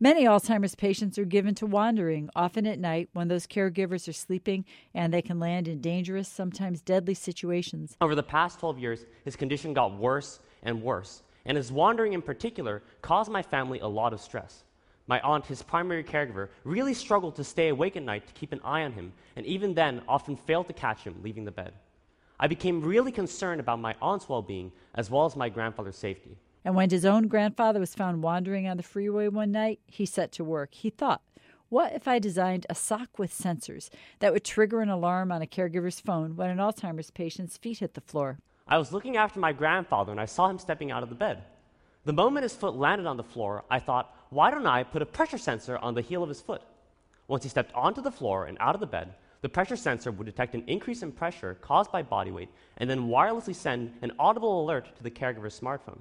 Many 0.00 0.24
Alzheimer's 0.24 0.74
patients 0.74 1.18
are 1.18 1.26
given 1.26 1.54
to 1.56 1.66
wandering, 1.66 2.30
often 2.34 2.66
at 2.66 2.80
night 2.80 3.10
when 3.12 3.28
those 3.28 3.46
caregivers 3.46 4.08
are 4.08 4.14
sleeping, 4.14 4.64
and 4.94 5.12
they 5.12 5.22
can 5.22 5.38
land 5.38 5.68
in 5.68 5.82
dangerous, 5.82 6.26
sometimes 6.26 6.80
deadly 6.80 7.14
situations. 7.14 7.96
Over 8.00 8.14
the 8.14 8.22
past 8.22 8.58
12 8.60 8.78
years, 8.78 9.04
his 9.26 9.36
condition 9.36 9.74
got 9.74 9.96
worse 9.98 10.40
and 10.62 10.82
worse 10.82 11.22
and 11.44 11.56
his 11.56 11.72
wandering 11.72 12.12
in 12.12 12.22
particular 12.22 12.82
caused 13.02 13.30
my 13.30 13.42
family 13.42 13.80
a 13.80 13.86
lot 13.86 14.12
of 14.12 14.20
stress. 14.20 14.64
My 15.06 15.20
aunt, 15.22 15.46
his 15.46 15.62
primary 15.62 16.04
caregiver, 16.04 16.48
really 16.62 16.94
struggled 16.94 17.34
to 17.36 17.44
stay 17.44 17.68
awake 17.68 17.96
at 17.96 18.02
night 18.02 18.26
to 18.26 18.32
keep 18.32 18.52
an 18.52 18.60
eye 18.62 18.82
on 18.84 18.92
him, 18.92 19.12
and 19.34 19.44
even 19.44 19.74
then 19.74 20.02
often 20.06 20.36
failed 20.36 20.68
to 20.68 20.72
catch 20.72 21.00
him 21.02 21.16
leaving 21.22 21.44
the 21.44 21.50
bed. 21.50 21.72
I 22.38 22.46
became 22.46 22.80
really 22.80 23.12
concerned 23.12 23.60
about 23.60 23.80
my 23.80 23.94
aunt's 24.00 24.28
well 24.28 24.40
being 24.40 24.72
as 24.94 25.10
well 25.10 25.26
as 25.26 25.36
my 25.36 25.48
grandfather's 25.48 25.96
safety. 25.96 26.36
And 26.64 26.74
when 26.74 26.90
his 26.90 27.04
own 27.04 27.26
grandfather 27.26 27.80
was 27.80 27.94
found 27.94 28.22
wandering 28.22 28.68
on 28.68 28.76
the 28.76 28.82
freeway 28.82 29.28
one 29.28 29.50
night, 29.50 29.80
he 29.86 30.06
set 30.06 30.30
to 30.32 30.44
work. 30.44 30.74
He 30.74 30.90
thought, 30.90 31.22
what 31.70 31.92
if 31.92 32.08
I 32.08 32.18
designed 32.18 32.66
a 32.68 32.74
sock 32.74 33.18
with 33.18 33.32
sensors 33.32 33.90
that 34.18 34.32
would 34.32 34.44
trigger 34.44 34.80
an 34.80 34.88
alarm 34.88 35.30
on 35.30 35.40
a 35.40 35.46
caregiver's 35.46 36.00
phone 36.00 36.34
when 36.34 36.50
an 36.50 36.58
Alzheimer's 36.58 37.10
patient's 37.10 37.56
feet 37.56 37.78
hit 37.78 37.94
the 37.94 38.00
floor? 38.00 38.38
I 38.70 38.78
was 38.78 38.92
looking 38.92 39.16
after 39.16 39.40
my 39.40 39.52
grandfather 39.52 40.12
and 40.12 40.20
I 40.20 40.26
saw 40.26 40.48
him 40.48 40.60
stepping 40.60 40.92
out 40.92 41.02
of 41.02 41.08
the 41.08 41.16
bed. 41.16 41.42
The 42.04 42.12
moment 42.12 42.44
his 42.44 42.54
foot 42.54 42.76
landed 42.76 43.06
on 43.06 43.16
the 43.16 43.24
floor, 43.24 43.64
I 43.68 43.80
thought, 43.80 44.14
why 44.30 44.52
don't 44.52 44.66
I 44.66 44.84
put 44.84 45.02
a 45.02 45.06
pressure 45.06 45.38
sensor 45.38 45.76
on 45.78 45.94
the 45.94 46.00
heel 46.00 46.22
of 46.22 46.28
his 46.28 46.40
foot? 46.40 46.62
Once 47.26 47.42
he 47.42 47.48
stepped 47.48 47.74
onto 47.74 48.00
the 48.00 48.12
floor 48.12 48.46
and 48.46 48.56
out 48.60 48.76
of 48.76 48.80
the 48.80 48.86
bed, 48.86 49.14
the 49.42 49.48
pressure 49.48 49.76
sensor 49.76 50.12
would 50.12 50.24
detect 50.24 50.54
an 50.54 50.62
increase 50.68 51.02
in 51.02 51.10
pressure 51.10 51.58
caused 51.60 51.90
by 51.90 52.02
body 52.02 52.30
weight 52.30 52.48
and 52.76 52.88
then 52.88 53.08
wirelessly 53.08 53.54
send 53.54 53.92
an 54.02 54.12
audible 54.20 54.62
alert 54.62 54.94
to 54.96 55.02
the 55.02 55.10
caregiver's 55.10 55.58
smartphone. 55.58 55.98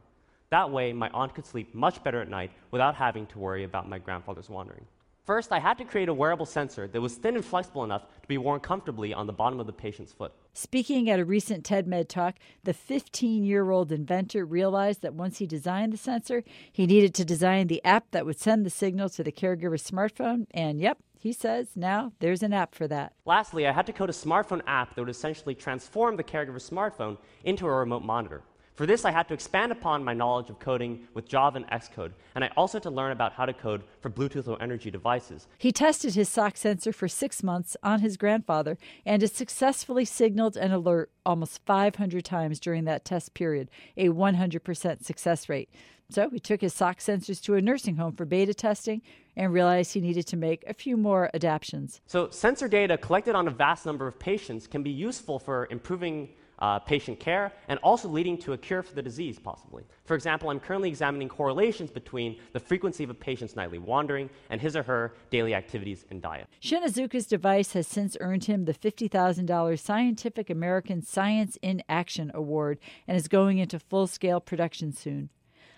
That 0.52 0.70
way, 0.70 0.94
my 0.94 1.10
aunt 1.10 1.34
could 1.34 1.46
sleep 1.48 1.74
much 1.74 2.04
better 2.04 2.22
at 2.22 2.30
night 2.30 2.52
without 2.70 2.96
having 2.96 3.26
to 3.28 3.40
worry 3.40 3.64
about 3.64 3.90
my 3.90 3.98
grandfather's 3.98 4.50
wandering. 4.50 4.86
First, 5.30 5.52
I 5.52 5.60
had 5.60 5.78
to 5.78 5.86
create 5.86 6.10
a 6.10 6.14
wearable 6.16 6.48
sensor 6.48 6.88
that 6.88 7.02
was 7.02 7.14
thin 7.14 7.36
and 7.36 7.46
flexible 7.46 7.84
enough 7.84 8.02
to 8.24 8.28
be 8.28 8.40
worn 8.40 8.62
comfortably 8.62 9.14
on 9.14 9.28
the 9.28 9.32
bottom 9.32 9.60
of 9.60 9.68
the 9.68 9.72
patient's 9.72 10.12
foot. 10.12 10.34
Speaking 10.56 11.08
at 11.08 11.20
a 11.20 11.24
recent 11.24 11.64
TEDMED 11.64 12.08
talk, 12.08 12.38
the 12.64 12.74
15 12.74 13.44
year 13.44 13.70
old 13.70 13.92
inventor 13.92 14.44
realized 14.44 15.04
that 15.04 15.14
once 15.14 15.38
he 15.38 15.46
designed 15.46 15.94
the 15.94 15.98
sensor, 15.98 16.44
he 16.72 16.88
needed 16.88 17.14
to 17.14 17.24
design 17.24 17.68
the 17.68 17.80
app 17.86 18.10
that 18.10 18.26
would 18.26 18.40
send 18.40 18.66
the 18.66 18.72
signal 18.72 19.08
to 19.10 19.24
the 19.24 19.32
caregiver's 19.32 19.88
smartphone. 19.88 20.48
And 20.50 20.82
yep, 20.82 20.98
he 21.20 21.32
says 21.32 21.74
now 21.76 22.12
there's 22.18 22.42
an 22.42 22.52
app 22.52 22.74
for 22.74 22.88
that. 22.88 23.14
Lastly, 23.24 23.68
I 23.68 23.72
had 23.72 23.86
to 23.86 23.94
code 23.94 24.10
a 24.10 24.14
smartphone 24.14 24.64
app 24.66 24.96
that 24.96 25.02
would 25.02 25.12
essentially 25.12 25.54
transform 25.54 26.16
the 26.16 26.24
caregiver's 26.24 26.68
smartphone 26.68 27.20
into 27.44 27.68
a 27.68 27.72
remote 27.72 28.02
monitor. 28.02 28.42
For 28.80 28.86
this, 28.86 29.04
I 29.04 29.12
had 29.12 29.28
to 29.28 29.34
expand 29.34 29.74
upon 29.74 30.06
my 30.06 30.14
knowledge 30.14 30.50
of 30.50 30.58
coding 30.58 31.06
with 31.14 31.28
Java 31.28 31.58
and 31.58 31.68
Xcode, 31.68 32.14
and 32.34 32.46
I 32.46 32.52
also 32.56 32.78
had 32.78 32.84
to 32.84 32.90
learn 32.90 33.12
about 33.12 33.34
how 33.34 33.46
to 33.46 33.52
code 33.52 33.84
for 34.00 34.10
Bluetooth 34.10 34.48
Low 34.48 34.56
Energy 34.56 34.90
devices. 34.90 35.50
He 35.58 35.74
tested 35.74 36.16
his 36.16 36.30
sock 36.30 36.56
sensor 36.56 36.94
for 36.94 37.10
six 37.10 37.44
months 37.44 37.76
on 37.84 38.00
his 38.00 38.16
grandfather, 38.16 38.78
and 39.06 39.22
it 39.22 39.36
successfully 39.36 40.06
signaled 40.06 40.56
an 40.56 40.72
alert 40.72 41.12
almost 41.26 41.60
500 41.66 42.24
times 42.24 42.58
during 42.58 42.86
that 42.86 43.04
test 43.04 43.34
period, 43.34 43.70
a 43.98 44.08
100% 44.08 45.04
success 45.04 45.50
rate. 45.50 45.70
So 46.10 46.30
he 46.30 46.40
took 46.40 46.62
his 46.62 46.74
sock 46.74 47.00
sensors 47.00 47.44
to 47.44 47.56
a 47.56 47.62
nursing 47.62 47.98
home 47.98 48.14
for 48.14 48.24
beta 48.24 48.54
testing 48.54 49.02
and 49.36 49.52
realized 49.52 49.94
he 49.94 50.00
needed 50.00 50.26
to 50.28 50.38
make 50.38 50.64
a 50.66 50.74
few 50.74 50.96
more 50.96 51.30
adaptations. 51.34 52.00
So, 52.08 52.30
sensor 52.30 52.70
data 52.70 52.98
collected 52.98 53.36
on 53.36 53.46
a 53.50 53.52
vast 53.52 53.86
number 53.86 54.08
of 54.08 54.18
patients 54.18 54.68
can 54.68 54.84
be 54.84 54.90
useful 54.90 55.38
for 55.38 55.68
improving 55.70 56.30
uh, 56.60 56.80
patient 56.80 57.20
care 57.20 57.52
and 57.68 57.80
also 57.80 58.08
leading 58.08 58.38
to 58.38 58.54
a 58.54 58.58
cure 58.58 58.84
for 58.84 58.94
the 58.94 59.02
disease, 59.02 59.40
possibly. 59.40 59.84
For 60.06 60.16
example, 60.16 60.50
I'm 60.50 60.60
currently 60.60 60.90
examining 60.90 61.30
correlations 61.30 61.90
between 61.90 62.38
the 62.54 62.60
frequency 62.60 63.04
of 63.04 63.10
a 63.10 63.14
patient's 63.14 63.56
nightly 63.56 63.80
wandering 63.80 64.30
and 64.50 64.62
his 64.62 64.76
or 64.76 64.84
her 64.84 65.14
daily 65.30 65.54
activities 65.54 66.06
and 66.10 66.22
diet. 66.22 66.48
Shinozuka's 66.62 67.28
device 67.28 67.74
has 67.74 67.88
since 67.88 68.18
earned 68.20 68.46
him 68.46 68.66
the 68.66 68.74
$50,000 68.74 69.80
Scientific 69.80 70.50
American 70.50 71.02
Science 71.02 71.58
in 71.62 71.82
Action 71.88 72.32
Award 72.34 72.80
and 73.08 73.18
is 73.18 73.28
going 73.28 73.58
into 73.58 73.80
full 73.80 74.08
scale 74.08 74.40
production 74.40 74.92
soon. 74.92 75.30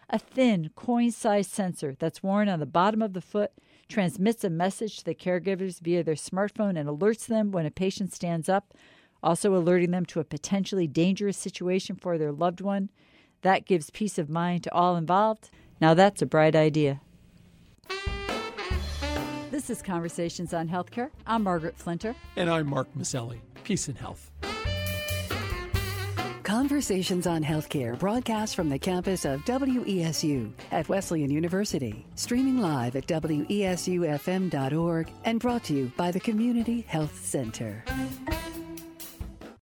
A 0.09 0.19
thin, 0.19 0.71
coin 0.75 1.11
sized 1.11 1.51
sensor 1.51 1.95
that's 1.97 2.21
worn 2.21 2.49
on 2.49 2.59
the 2.59 2.65
bottom 2.65 3.01
of 3.01 3.13
the 3.13 3.21
foot 3.21 3.51
transmits 3.87 4.43
a 4.43 4.49
message 4.49 4.97
to 4.97 5.05
the 5.05 5.15
caregivers 5.15 5.79
via 5.79 6.03
their 6.03 6.15
smartphone 6.15 6.77
and 6.77 6.89
alerts 6.89 7.27
them 7.27 7.51
when 7.51 7.65
a 7.65 7.71
patient 7.71 8.13
stands 8.13 8.49
up 8.49 8.73
also 9.23 9.55
alerting 9.55 9.91
them 9.91 10.05
to 10.07 10.19
a 10.19 10.23
potentially 10.23 10.87
dangerous 10.87 11.37
situation 11.37 11.95
for 11.95 12.17
their 12.17 12.31
loved 12.31 12.61
one. 12.61 12.89
That 13.41 13.65
gives 13.65 13.89
peace 13.89 14.17
of 14.17 14.29
mind 14.29 14.63
to 14.63 14.73
all 14.73 14.95
involved. 14.95 15.49
Now 15.79 15.93
that's 15.93 16.21
a 16.21 16.25
bright 16.25 16.55
idea. 16.55 17.01
This 19.49 19.69
is 19.69 19.81
Conversations 19.81 20.53
on 20.53 20.69
Healthcare. 20.69 21.09
I'm 21.27 21.43
Margaret 21.43 21.77
Flinter. 21.77 22.15
And 22.35 22.49
I'm 22.49 22.67
Mark 22.67 22.87
Masselli. 22.97 23.39
Peace 23.63 23.87
and 23.87 23.97
health. 23.97 24.31
Conversations 26.43 27.27
on 27.27 27.43
Healthcare 27.43 27.97
broadcast 27.97 28.55
from 28.55 28.67
the 28.67 28.77
campus 28.77 29.23
of 29.23 29.39
WESU 29.45 30.51
at 30.71 30.89
Wesleyan 30.89 31.31
University, 31.31 32.05
streaming 32.15 32.57
live 32.57 32.95
at 32.97 33.07
WESUFM.org 33.07 33.51
and 35.23 35.39
brought 35.39 35.63
to 35.63 35.73
you 35.73 35.91
by 35.95 36.11
the 36.11 36.19
Community 36.19 36.81
Health 36.81 37.23
Center. 37.23 37.85